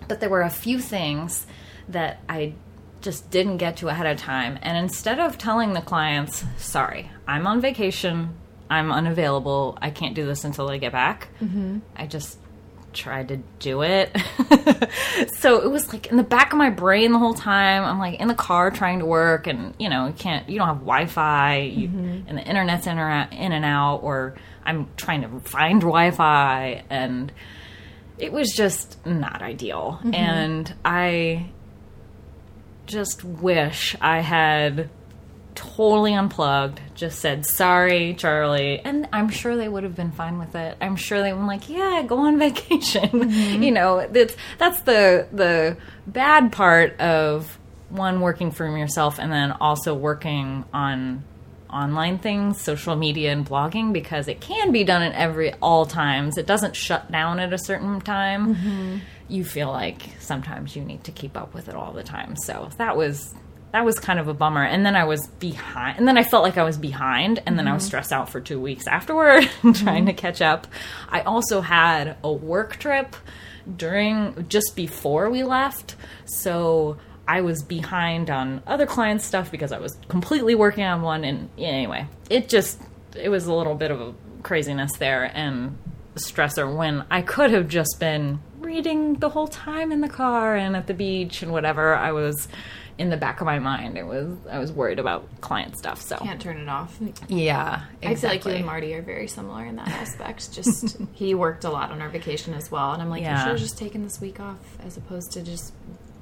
but 0.08 0.20
there 0.20 0.28
were 0.28 0.42
a 0.42 0.50
few 0.50 0.78
things 0.78 1.46
that 1.88 2.20
I 2.28 2.54
just 3.00 3.30
didn't 3.30 3.56
get 3.56 3.78
to 3.78 3.88
ahead 3.88 4.06
of 4.06 4.18
time. 4.18 4.58
And 4.62 4.76
instead 4.76 5.18
of 5.18 5.38
telling 5.38 5.72
the 5.72 5.80
clients, 5.80 6.44
sorry, 6.56 7.10
I'm 7.26 7.46
on 7.46 7.60
vacation, 7.60 8.34
I'm 8.70 8.92
unavailable, 8.92 9.78
I 9.80 9.90
can't 9.90 10.14
do 10.14 10.26
this 10.26 10.44
until 10.44 10.68
I 10.68 10.78
get 10.78 10.92
back, 10.92 11.28
mm-hmm. 11.40 11.78
I 11.96 12.06
just 12.06 12.38
tried 12.92 13.28
to 13.28 13.38
do 13.58 13.82
it. 13.82 14.16
so 15.38 15.62
it 15.62 15.70
was 15.70 15.92
like 15.92 16.06
in 16.06 16.16
the 16.16 16.22
back 16.22 16.52
of 16.52 16.58
my 16.58 16.70
brain 16.70 17.12
the 17.12 17.18
whole 17.18 17.34
time. 17.34 17.84
I'm 17.84 17.98
like 17.98 18.20
in 18.20 18.28
the 18.28 18.34
car 18.34 18.70
trying 18.70 19.00
to 19.00 19.06
work, 19.06 19.46
and 19.46 19.74
you 19.78 19.88
know, 19.88 20.06
you 20.06 20.12
can't, 20.12 20.48
you 20.48 20.58
don't 20.58 20.68
have 20.68 20.80
Wi 20.80 21.06
Fi, 21.06 21.72
mm-hmm. 21.74 22.28
and 22.28 22.38
the 22.38 22.42
internet's 22.42 22.86
in, 22.86 22.98
or, 22.98 23.28
in 23.30 23.52
and 23.52 23.64
out, 23.64 23.98
or 23.98 24.34
I'm 24.64 24.88
trying 24.96 25.22
to 25.22 25.40
find 25.40 25.80
Wi 25.80 26.10
Fi, 26.10 26.84
and 26.90 27.32
it 28.18 28.32
was 28.32 28.52
just 28.52 29.04
not 29.06 29.42
ideal. 29.42 29.98
Mm-hmm. 30.00 30.14
And 30.14 30.74
I 30.84 31.50
just 32.86 33.24
wish 33.24 33.96
I 34.00 34.20
had 34.20 34.90
totally 35.54 36.14
unplugged, 36.14 36.80
just 36.94 37.18
said, 37.18 37.46
sorry, 37.46 38.14
Charlie. 38.14 38.80
And 38.80 39.08
I'm 39.12 39.28
sure 39.28 39.56
they 39.56 39.68
would 39.68 39.84
have 39.84 39.96
been 39.96 40.12
fine 40.12 40.38
with 40.38 40.54
it. 40.54 40.76
I'm 40.80 40.96
sure 40.96 41.22
they 41.22 41.32
were 41.32 41.44
like, 41.44 41.68
yeah, 41.68 42.02
go 42.06 42.18
on 42.18 42.38
vacation. 42.38 43.08
Mm-hmm. 43.08 43.62
you 43.62 43.70
know, 43.70 44.06
that's, 44.08 44.36
that's 44.58 44.80
the, 44.82 45.26
the 45.32 45.76
bad 46.06 46.52
part 46.52 46.98
of 47.00 47.58
one, 47.88 48.20
working 48.20 48.50
for 48.50 48.76
yourself 48.76 49.18
and 49.18 49.30
then 49.30 49.52
also 49.52 49.94
working 49.94 50.64
on 50.72 51.24
online 51.70 52.18
things, 52.18 52.60
social 52.60 52.96
media 52.96 53.32
and 53.32 53.46
blogging, 53.46 53.92
because 53.92 54.28
it 54.28 54.40
can 54.40 54.72
be 54.72 54.84
done 54.84 55.02
at 55.02 55.14
every 55.14 55.52
all 55.54 55.86
times. 55.86 56.36
It 56.36 56.46
doesn't 56.46 56.76
shut 56.76 57.10
down 57.10 57.38
at 57.38 57.52
a 57.52 57.58
certain 57.58 58.00
time. 58.00 58.54
Mm-hmm. 58.54 58.96
You 59.28 59.44
feel 59.44 59.70
like 59.70 60.10
sometimes 60.18 60.76
you 60.76 60.84
need 60.84 61.04
to 61.04 61.12
keep 61.12 61.36
up 61.36 61.54
with 61.54 61.68
it 61.68 61.74
all 61.74 61.92
the 61.92 62.02
time. 62.02 62.36
So 62.36 62.68
that 62.76 62.96
was 62.96 63.34
that 63.72 63.84
was 63.84 63.98
kind 63.98 64.18
of 64.18 64.28
a 64.28 64.34
bummer. 64.34 64.62
And 64.62 64.84
then 64.84 64.94
I 64.94 65.04
was 65.04 65.26
behind, 65.26 65.98
and 65.98 66.06
then 66.06 66.18
I 66.18 66.24
felt 66.24 66.42
like 66.44 66.58
I 66.58 66.62
was 66.62 66.76
behind, 66.76 67.42
and 67.46 67.58
then 67.58 67.66
I 67.66 67.72
was 67.72 67.82
mm-hmm. 67.82 67.88
stressed 67.88 68.12
out 68.12 68.28
for 68.28 68.40
two 68.40 68.60
weeks 68.60 68.86
afterward, 68.86 69.42
trying 69.60 69.74
mm-hmm. 69.74 70.06
to 70.06 70.12
catch 70.12 70.42
up. 70.42 70.66
I 71.08 71.22
also 71.22 71.60
had 71.60 72.16
a 72.22 72.32
work 72.32 72.76
trip 72.76 73.16
during 73.76 74.46
just 74.48 74.76
before 74.76 75.30
we 75.30 75.42
left, 75.42 75.96
so 76.26 76.98
I 77.26 77.40
was 77.40 77.62
behind 77.62 78.30
on 78.30 78.62
other 78.66 78.86
client 78.86 79.22
stuff 79.22 79.50
because 79.50 79.72
I 79.72 79.78
was 79.78 79.96
completely 80.08 80.54
working 80.54 80.84
on 80.84 81.02
one. 81.02 81.24
And 81.24 81.48
yeah, 81.56 81.68
anyway, 81.68 82.06
it 82.28 82.48
just 82.48 82.80
it 83.16 83.28
was 83.28 83.46
a 83.46 83.54
little 83.54 83.74
bit 83.74 83.90
of 83.90 84.00
a 84.00 84.14
craziness 84.42 84.92
there 84.98 85.30
and 85.34 85.78
stressor 86.16 86.76
when 86.76 87.04
I 87.10 87.22
could 87.22 87.52
have 87.52 87.68
just 87.68 87.96
been 87.98 88.40
reading 88.58 89.14
the 89.14 89.30
whole 89.30 89.48
time 89.48 89.92
in 89.92 90.00
the 90.00 90.08
car 90.08 90.56
and 90.56 90.76
at 90.76 90.86
the 90.86 90.94
beach 90.94 91.42
and 91.42 91.52
whatever. 91.52 91.94
I 91.94 92.12
was 92.12 92.48
in 92.98 93.10
the 93.10 93.16
back 93.16 93.40
of 93.40 93.46
my 93.46 93.58
mind. 93.58 93.96
It 93.96 94.06
was 94.06 94.36
I 94.50 94.58
was 94.58 94.72
worried 94.72 94.98
about 94.98 95.26
client 95.40 95.76
stuff. 95.76 96.00
So 96.00 96.16
Can't 96.16 96.40
turn 96.40 96.58
it 96.58 96.68
off. 96.68 96.98
yeah, 97.28 97.82
I 98.02 98.14
feel 98.14 98.30
like 98.30 98.44
you 98.44 98.52
and 98.52 98.66
Marty 98.66 98.94
are 98.94 99.02
very 99.02 99.28
similar 99.28 99.64
in 99.64 99.76
that 99.76 99.88
aspect. 99.88 100.52
Just 100.52 100.98
he 101.12 101.34
worked 101.34 101.64
a 101.64 101.70
lot 101.70 101.90
on 101.90 102.00
our 102.02 102.08
vacation 102.08 102.54
as 102.54 102.70
well, 102.70 102.92
and 102.92 103.02
I'm 103.02 103.10
like, 103.10 103.22
yeah. 103.22 103.32
you 103.32 103.42
should 103.42 103.52
have 103.52 103.60
just 103.60 103.78
taken 103.78 104.02
this 104.02 104.20
week 104.20 104.40
off 104.40 104.58
as 104.84 104.96
opposed 104.96 105.32
to 105.32 105.42
just 105.42 105.72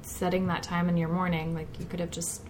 setting 0.03 0.47
that 0.47 0.63
time 0.63 0.89
in 0.89 0.97
your 0.97 1.09
morning. 1.09 1.53
Like 1.53 1.67
you 1.79 1.85
could 1.85 1.99
have 1.99 2.11
just, 2.11 2.41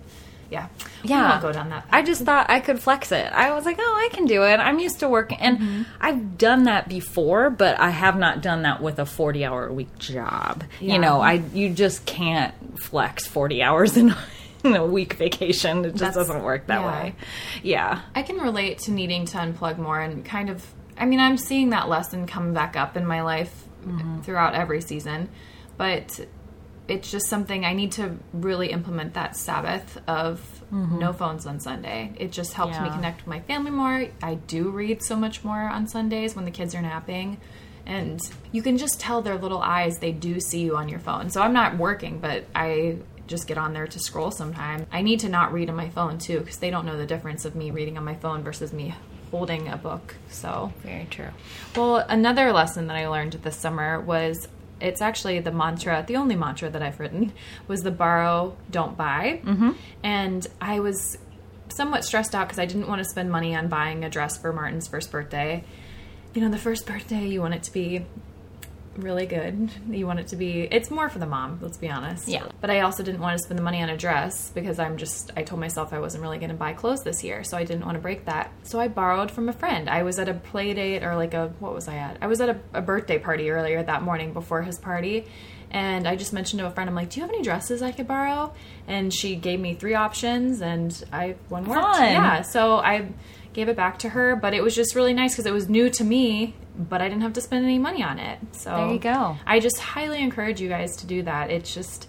yeah, 0.51 0.67
Yeah. 1.03 1.39
go 1.41 1.51
down 1.51 1.69
that. 1.69 1.87
I 1.89 2.03
just 2.03 2.23
thought 2.23 2.49
I 2.49 2.59
could 2.59 2.79
flex 2.79 3.11
it. 3.11 3.31
I 3.33 3.53
was 3.53 3.65
like, 3.65 3.77
oh, 3.79 3.99
I 4.05 4.13
can 4.13 4.25
do 4.25 4.43
it. 4.43 4.57
I'm 4.57 4.77
used 4.79 4.99
to 4.99 5.09
working. 5.09 5.39
And 5.39 5.57
Mm-hmm. 5.57 5.81
I've 5.99 6.37
done 6.37 6.63
that 6.65 6.87
before, 6.89 7.49
but 7.49 7.79
I 7.79 7.89
have 7.89 8.17
not 8.17 8.41
done 8.43 8.61
that 8.63 8.81
with 8.81 8.99
a 8.99 9.05
40 9.05 9.45
hour 9.45 9.67
a 9.67 9.73
week 9.73 9.97
job. 9.97 10.63
Yeah. 10.79 10.93
You 10.95 10.99
know, 10.99 11.21
I 11.21 11.41
you 11.53 11.69
just 11.69 12.05
can't 12.05 12.53
flex 12.83 13.25
40 13.25 13.63
hours 13.63 13.95
in, 13.97 14.13
in 14.63 14.75
a 14.75 14.85
week 14.85 15.13
vacation. 15.13 15.85
It 15.85 15.91
just 15.91 15.99
That's- 15.99 16.15
doesn't 16.15 16.43
work 16.43 16.67
that 16.67 16.81
yeah. 16.81 16.91
way. 17.03 17.15
Yeah. 17.63 18.01
I 18.13 18.21
can 18.23 18.37
relate 18.37 18.79
to 18.79 18.91
needing 18.91 19.25
to 19.27 19.37
unplug 19.37 19.77
more 19.79 19.99
and 19.99 20.23
kind 20.25 20.49
of. 20.49 20.65
I 20.97 21.05
mean, 21.05 21.19
I'm 21.21 21.37
seeing 21.37 21.69
that 21.71 21.87
lesson 21.89 22.27
come 22.27 22.53
back 22.53 22.75
up 22.75 22.95
in 22.97 23.05
my 23.07 23.21
life 23.23 23.63
throughout 24.23 24.53
every 24.53 24.81
season, 24.81 25.29
but 25.77 26.19
it's 26.91 27.09
just 27.09 27.27
something 27.27 27.63
I 27.63 27.71
need 27.71 27.93
to 27.93 28.17
really 28.33 28.71
implement 28.71 29.13
that 29.13 29.37
Sabbath 29.37 29.97
of 30.09 30.41
mm-hmm. 30.71 30.99
no 30.99 31.13
phones 31.13 31.47
on 31.47 31.61
Sunday. 31.61 32.11
It 32.17 32.33
just 32.33 32.53
helps 32.53 32.77
me 32.79 32.89
connect 32.89 33.21
with 33.21 33.27
my 33.27 33.39
family 33.39 33.71
more. 33.71 34.07
I 34.21 34.35
do 34.35 34.69
read 34.69 35.01
so 35.01 35.15
much 35.15 35.43
more 35.43 35.61
on 35.61 35.87
Sundays 35.87 36.35
when 36.35 36.43
the 36.43 36.51
kids 36.51 36.75
are 36.75 36.81
napping. 36.81 37.37
And 37.85 38.19
you 38.51 38.61
can 38.61 38.77
just 38.77 38.99
tell 38.99 39.21
their 39.21 39.37
little 39.37 39.61
eyes, 39.61 39.99
they 39.99 40.11
do 40.11 40.41
see 40.41 40.59
you 40.59 40.75
on 40.75 40.89
your 40.89 40.99
phone. 40.99 41.29
So 41.29 41.41
I'm 41.41 41.53
not 41.53 41.77
working, 41.77 42.19
but 42.19 42.45
I 42.53 42.97
just 43.25 43.47
get 43.47 43.57
on 43.57 43.71
there 43.73 43.87
to 43.87 43.99
scroll 43.99 44.29
sometime. 44.29 44.85
I 44.91 45.01
need 45.01 45.21
to 45.21 45.29
not 45.29 45.53
read 45.53 45.69
on 45.69 45.77
my 45.77 45.89
phone 45.89 46.17
too, 46.19 46.39
because 46.39 46.57
they 46.57 46.69
don't 46.69 46.85
know 46.85 46.97
the 46.97 47.05
difference 47.05 47.45
of 47.45 47.55
me 47.55 47.71
reading 47.71 47.97
on 47.97 48.03
my 48.03 48.15
phone 48.15 48.43
versus 48.43 48.73
me 48.73 48.93
holding 49.31 49.69
a 49.69 49.77
book. 49.77 50.15
So 50.29 50.73
Very 50.83 51.07
true. 51.09 51.29
well, 51.73 51.97
another 52.09 52.51
lesson 52.51 52.87
that 52.87 52.97
I 52.97 53.07
learned 53.07 53.31
this 53.31 53.55
summer 53.55 54.01
was 54.01 54.49
it's 54.81 55.01
actually 55.01 55.39
the 55.39 55.51
mantra, 55.51 56.03
the 56.07 56.15
only 56.15 56.35
mantra 56.35 56.69
that 56.69 56.81
I've 56.81 56.99
written 56.99 57.33
was 57.67 57.81
the 57.81 57.91
borrow, 57.91 58.57
don't 58.69 58.97
buy. 58.97 59.41
Mm-hmm. 59.43 59.71
And 60.03 60.47
I 60.59 60.79
was 60.79 61.17
somewhat 61.69 62.03
stressed 62.03 62.35
out 62.35 62.47
because 62.47 62.59
I 62.59 62.65
didn't 62.65 62.87
want 62.87 62.99
to 62.99 63.05
spend 63.05 63.31
money 63.31 63.55
on 63.55 63.67
buying 63.67 64.03
a 64.03 64.09
dress 64.09 64.37
for 64.37 64.51
Martin's 64.51 64.87
first 64.87 65.11
birthday. 65.11 65.63
You 66.33 66.41
know, 66.41 66.49
the 66.49 66.57
first 66.57 66.85
birthday, 66.85 67.27
you 67.27 67.41
want 67.41 67.53
it 67.53 67.63
to 67.63 67.73
be 67.73 68.05
really 68.97 69.25
good. 69.25 69.71
You 69.89 70.05
want 70.05 70.19
it 70.19 70.27
to 70.27 70.35
be, 70.35 70.61
it's 70.69 70.91
more 70.91 71.09
for 71.09 71.19
the 71.19 71.25
mom, 71.25 71.59
let's 71.61 71.77
be 71.77 71.89
honest. 71.89 72.27
Yeah. 72.27 72.47
But 72.59 72.69
I 72.69 72.81
also 72.81 73.03
didn't 73.03 73.21
want 73.21 73.37
to 73.37 73.43
spend 73.43 73.57
the 73.57 73.63
money 73.63 73.81
on 73.81 73.89
a 73.89 73.97
dress 73.97 74.49
because 74.49 74.79
I'm 74.79 74.97
just, 74.97 75.31
I 75.35 75.43
told 75.43 75.61
myself 75.61 75.93
I 75.93 75.99
wasn't 75.99 76.23
really 76.23 76.37
going 76.37 76.49
to 76.49 76.55
buy 76.55 76.73
clothes 76.73 77.03
this 77.03 77.23
year. 77.23 77.43
So 77.43 77.57
I 77.57 77.63
didn't 77.63 77.85
want 77.85 77.95
to 77.95 78.01
break 78.01 78.25
that. 78.25 78.51
So 78.63 78.79
I 78.79 78.87
borrowed 78.87 79.31
from 79.31 79.49
a 79.49 79.53
friend. 79.53 79.89
I 79.89 80.03
was 80.03 80.19
at 80.19 80.27
a 80.27 80.33
play 80.33 80.73
date 80.73 81.03
or 81.03 81.15
like 81.15 81.33
a, 81.33 81.47
what 81.59 81.73
was 81.73 81.87
I 81.87 81.95
at? 81.95 82.17
I 82.21 82.27
was 82.27 82.41
at 82.41 82.49
a, 82.49 82.59
a 82.73 82.81
birthday 82.81 83.17
party 83.17 83.49
earlier 83.49 83.81
that 83.81 84.03
morning 84.03 84.33
before 84.33 84.61
his 84.61 84.77
party. 84.77 85.25
And 85.73 86.05
I 86.05 86.17
just 86.17 86.33
mentioned 86.33 86.59
to 86.59 86.67
a 86.67 86.71
friend, 86.71 86.89
I'm 86.89 86.95
like, 86.95 87.11
do 87.11 87.21
you 87.21 87.25
have 87.25 87.33
any 87.33 87.43
dresses 87.43 87.81
I 87.81 87.93
could 87.93 88.07
borrow? 88.07 88.53
And 88.87 89.13
she 89.13 89.37
gave 89.37 89.57
me 89.57 89.73
three 89.73 89.95
options 89.95 90.61
and 90.61 90.91
I, 91.13 91.35
one 91.47 91.63
worked. 91.63 91.81
Fun. 91.81 92.11
Yeah. 92.11 92.41
So 92.41 92.75
I 92.75 93.07
gave 93.53 93.67
it 93.67 93.75
back 93.75 93.99
to 93.99 94.09
her, 94.09 94.35
but 94.35 94.53
it 94.53 94.63
was 94.63 94.75
just 94.75 94.95
really 94.95 95.13
nice 95.13 95.33
because 95.33 95.45
it 95.45 95.53
was 95.53 95.67
new 95.67 95.89
to 95.89 96.03
me, 96.03 96.55
but 96.77 97.01
I 97.01 97.09
didn't 97.09 97.23
have 97.23 97.33
to 97.33 97.41
spend 97.41 97.65
any 97.65 97.79
money 97.79 98.01
on 98.03 98.17
it. 98.19 98.39
So 98.53 98.69
There 98.69 98.93
you 98.93 98.99
go. 98.99 99.37
I 99.45 99.59
just 99.59 99.79
highly 99.79 100.21
encourage 100.21 100.61
you 100.61 100.69
guys 100.69 100.97
to 100.97 101.07
do 101.07 101.23
that. 101.23 101.49
It's 101.51 101.73
just, 101.73 102.07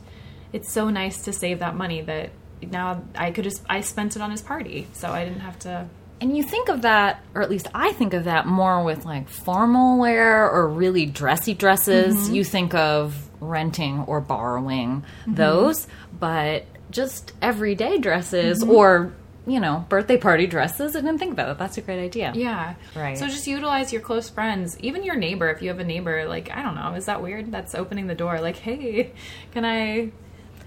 it's 0.52 0.70
so 0.70 0.88
nice 0.88 1.22
to 1.22 1.32
save 1.32 1.58
that 1.58 1.74
money 1.74 2.00
that 2.02 2.30
now 2.62 3.02
I 3.16 3.32
could 3.32 3.44
just, 3.44 3.62
I 3.68 3.80
spent 3.80 4.14
it 4.14 4.22
on 4.22 4.30
his 4.30 4.40
party, 4.40 4.86
so 4.92 5.10
I 5.10 5.24
didn't 5.24 5.40
have 5.40 5.58
to. 5.60 5.88
And 6.20 6.36
you 6.36 6.44
think 6.44 6.68
of 6.68 6.82
that, 6.82 7.20
or 7.34 7.42
at 7.42 7.50
least 7.50 7.66
I 7.74 7.92
think 7.92 8.14
of 8.14 8.24
that 8.24 8.46
more 8.46 8.84
with 8.84 9.04
like 9.04 9.28
formal 9.28 9.98
wear 9.98 10.48
or 10.48 10.68
really 10.68 11.04
dressy 11.06 11.54
dresses. 11.54 12.14
Mm-hmm. 12.14 12.34
You 12.34 12.44
think 12.44 12.74
of 12.74 13.28
renting 13.40 14.04
or 14.06 14.20
borrowing 14.20 15.04
those, 15.26 15.88
but 16.16 16.66
just 16.92 17.32
everyday 17.42 17.98
dresses 17.98 18.62
or, 18.62 19.12
you 19.46 19.60
know, 19.60 19.84
birthday 19.88 20.16
party 20.16 20.46
dresses. 20.46 20.94
I 20.94 21.00
didn't 21.00 21.18
think 21.18 21.32
about 21.32 21.50
it. 21.50 21.58
That's 21.58 21.76
a 21.78 21.80
great 21.80 22.02
idea. 22.02 22.32
Yeah. 22.34 22.74
Right. 22.94 23.18
So 23.18 23.26
just 23.26 23.46
utilize 23.46 23.92
your 23.92 24.02
close 24.02 24.28
friends, 24.30 24.78
even 24.80 25.02
your 25.02 25.16
neighbor. 25.16 25.50
If 25.50 25.62
you 25.62 25.68
have 25.68 25.80
a 25.80 25.84
neighbor, 25.84 26.26
like 26.26 26.50
I 26.50 26.62
don't 26.62 26.74
know, 26.74 26.94
is 26.94 27.06
that 27.06 27.22
weird? 27.22 27.50
That's 27.50 27.74
opening 27.74 28.06
the 28.06 28.14
door. 28.14 28.40
Like, 28.40 28.56
hey, 28.56 29.12
can 29.52 29.64
I? 29.64 30.12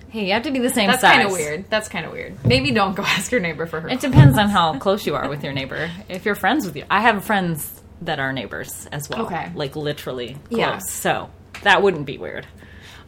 Hey, 0.09 0.27
you 0.27 0.33
have 0.33 0.43
to 0.43 0.51
be 0.51 0.59
the 0.59 0.69
same 0.69 0.87
That's 0.87 1.01
size. 1.01 1.17
That's 1.17 1.17
kind 1.17 1.27
of 1.27 1.33
weird. 1.33 1.69
That's 1.69 1.89
kind 1.89 2.05
of 2.05 2.11
weird. 2.11 2.45
Maybe 2.45 2.71
don't 2.71 2.95
go 2.95 3.03
ask 3.05 3.31
your 3.31 3.41
neighbor 3.41 3.65
for 3.65 3.81
her. 3.81 3.89
It 3.89 3.99
depends 3.99 4.37
on 4.37 4.49
how 4.49 4.77
close 4.79 5.05
you 5.05 5.15
are 5.15 5.27
with 5.29 5.43
your 5.43 5.53
neighbor. 5.59 5.89
If 6.07 6.25
you're 6.25 6.35
friends 6.35 6.65
with 6.65 6.75
you, 6.75 6.85
I 6.89 7.01
have 7.01 7.23
friends 7.25 7.81
that 8.01 8.19
are 8.19 8.31
neighbors 8.33 8.87
as 8.91 9.09
well. 9.09 9.25
Okay. 9.25 9.51
Like 9.55 9.75
literally 9.75 10.37
close. 10.49 10.59
Yeah. 10.59 10.77
So 10.79 11.29
that 11.63 11.81
wouldn't 11.81 12.05
be 12.05 12.17
weird. 12.17 12.45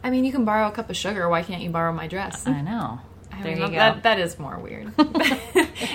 I 0.02 0.10
mean, 0.10 0.24
you 0.24 0.32
can 0.32 0.44
borrow 0.44 0.68
a 0.68 0.70
cup 0.70 0.90
of 0.90 0.96
sugar. 0.96 1.28
Why 1.28 1.42
can't 1.42 1.62
you 1.62 1.70
borrow 1.70 1.92
my 1.92 2.06
dress? 2.06 2.46
I 2.46 2.60
know. 2.60 3.00
I 3.38 3.42
there 3.42 3.52
mean, 3.54 3.62
you 3.62 3.68
go. 3.70 3.74
That, 3.76 4.02
that 4.02 4.18
is 4.18 4.38
more 4.38 4.58
weird. 4.58 4.92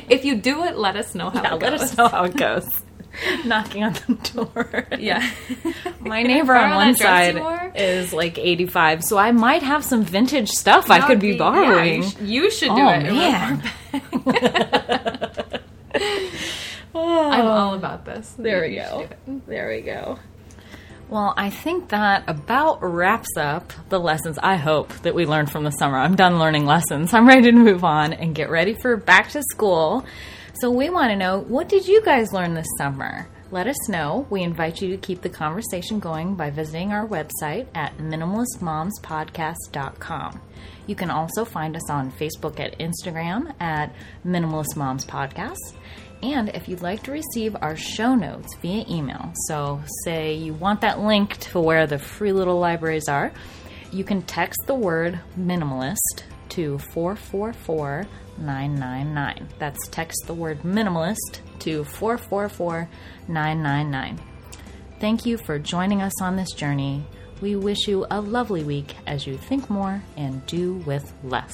if 0.10 0.23
you 0.25 0.36
do 0.36 0.63
it, 0.63 0.77
let 0.77 0.95
us 0.95 1.13
know 1.15 1.29
how 1.29 1.41
yeah, 1.43 1.56
it 1.56 1.62
let 1.62 1.71
goes. 1.71 1.82
us 1.82 1.97
know 1.97 2.08
how 2.08 2.23
it 2.23 2.36
goes. 2.38 2.67
Knocking 3.45 3.84
on 3.84 3.93
the 3.93 4.15
door. 4.34 4.88
Yeah. 4.97 5.29
My 5.99 6.23
neighbor 6.23 6.56
on 6.56 6.71
one 6.71 6.93
that 6.93 6.97
side 7.36 7.71
is 7.75 8.12
like 8.13 8.39
85, 8.39 9.03
so 9.03 9.17
I 9.17 9.32
might 9.32 9.62
have 9.62 9.84
some 9.84 10.03
vintage 10.03 10.49
stuff 10.49 10.89
I 10.89 11.06
could 11.06 11.19
be 11.19 11.32
yeah, 11.34 11.38
borrowing. 11.38 12.03
you, 12.03 12.10
sh- 12.10 12.15
you 12.21 12.51
should 12.51 12.69
do 12.75 12.82
Oh, 12.82 12.89
it. 12.89 13.03
man. 13.13 13.63
I'm 16.95 17.47
all 17.47 17.73
about 17.75 18.06
this. 18.06 18.34
There 18.38 18.62
we 18.62 18.75
go. 18.75 19.08
There 19.47 19.69
we 19.69 19.82
go. 19.82 20.17
Well, 21.13 21.34
I 21.38 21.52
think 21.52 21.89
that 21.89 22.23
about 22.28 22.82
wraps 22.82 23.38
up 23.38 23.71
the 23.89 23.99
lessons 23.99 24.39
I 24.41 24.56
hope 24.56 24.91
that 25.04 25.13
we 25.13 25.28
learned 25.28 25.52
from 25.52 25.63
the 25.63 25.69
summer. 25.69 25.99
I'm 25.99 26.15
done 26.15 26.39
learning 26.39 26.65
lessons. 26.65 27.13
I'm 27.13 27.28
ready 27.28 27.52
to 27.52 27.54
move 27.56 27.84
on 27.84 28.13
and 28.13 28.34
get 28.34 28.49
ready 28.49 28.73
for 28.73 28.97
back 28.97 29.30
to 29.34 29.43
school. 29.43 30.04
So 30.56 30.71
we 30.71 30.89
want 30.89 31.12
to 31.12 31.15
know 31.15 31.41
what 31.41 31.69
did 31.69 31.88
you 31.88 32.02
guys 32.02 32.34
learn 32.34 32.56
this 32.56 32.65
summer? 32.80 33.28
Let 33.52 33.67
us 33.67 33.88
know. 33.88 34.26
We 34.32 34.41
invite 34.41 34.82
you 34.82 34.89
to 34.89 34.97
keep 34.97 35.21
the 35.21 35.30
conversation 35.30 35.99
going 35.99 36.34
by 36.34 36.49
visiting 36.49 36.91
our 36.91 37.08
website 37.08 37.67
at 37.76 37.95
minimalistmomspodcast.com. 37.99 40.41
You 40.88 40.95
can 40.95 41.12
also 41.12 41.45
find 41.45 41.76
us 41.76 41.91
on 41.91 42.12
Facebook 42.12 42.60
at 42.60 42.80
Instagram 42.80 43.54
at 43.60 43.93
Minimalist 44.26 44.76
Moms 44.76 45.06
Podcast. 45.06 45.76
And 46.23 46.47
if 46.55 46.69
you'd 46.69 46.81
like 46.81 47.03
to 47.03 47.12
receive 47.12 47.53
our 47.62 47.75
show 47.75 48.15
notes 48.15 48.55
via 48.62 48.86
email, 48.89 49.33
so 49.47 49.81
say 50.05 50.33
you 50.36 50.53
want 50.53 50.79
that 50.79 51.01
link 51.01 51.36
to 51.51 51.59
where 51.59 51.86
the 51.86 51.99
free 51.99 52.31
little 52.31 52.59
libraries 52.59 53.09
are, 53.09 53.33
you 53.91 54.05
can 54.05 54.21
text 54.21 54.62
the 54.65 54.73
word 54.73 55.19
minimalist 55.38 56.23
to 56.49 56.77
444 56.93 58.05
999. 58.38 59.49
That's 59.59 59.88
text 59.89 60.23
the 60.25 60.33
word 60.33 60.62
minimalist 60.62 61.41
to 61.59 61.83
444 61.83 62.88
999. 63.27 64.17
Thank 65.01 65.25
you 65.25 65.38
for 65.38 65.59
joining 65.59 66.01
us 66.01 66.21
on 66.21 66.38
this 66.38 66.53
journey. 66.53 67.03
We 67.41 67.57
wish 67.57 67.86
you 67.86 68.05
a 68.09 68.21
lovely 68.21 68.63
week 68.63 68.95
as 69.05 69.27
you 69.27 69.38
think 69.38 69.69
more 69.69 70.01
and 70.15 70.45
do 70.45 70.75
with 70.86 71.13
less. 71.21 71.53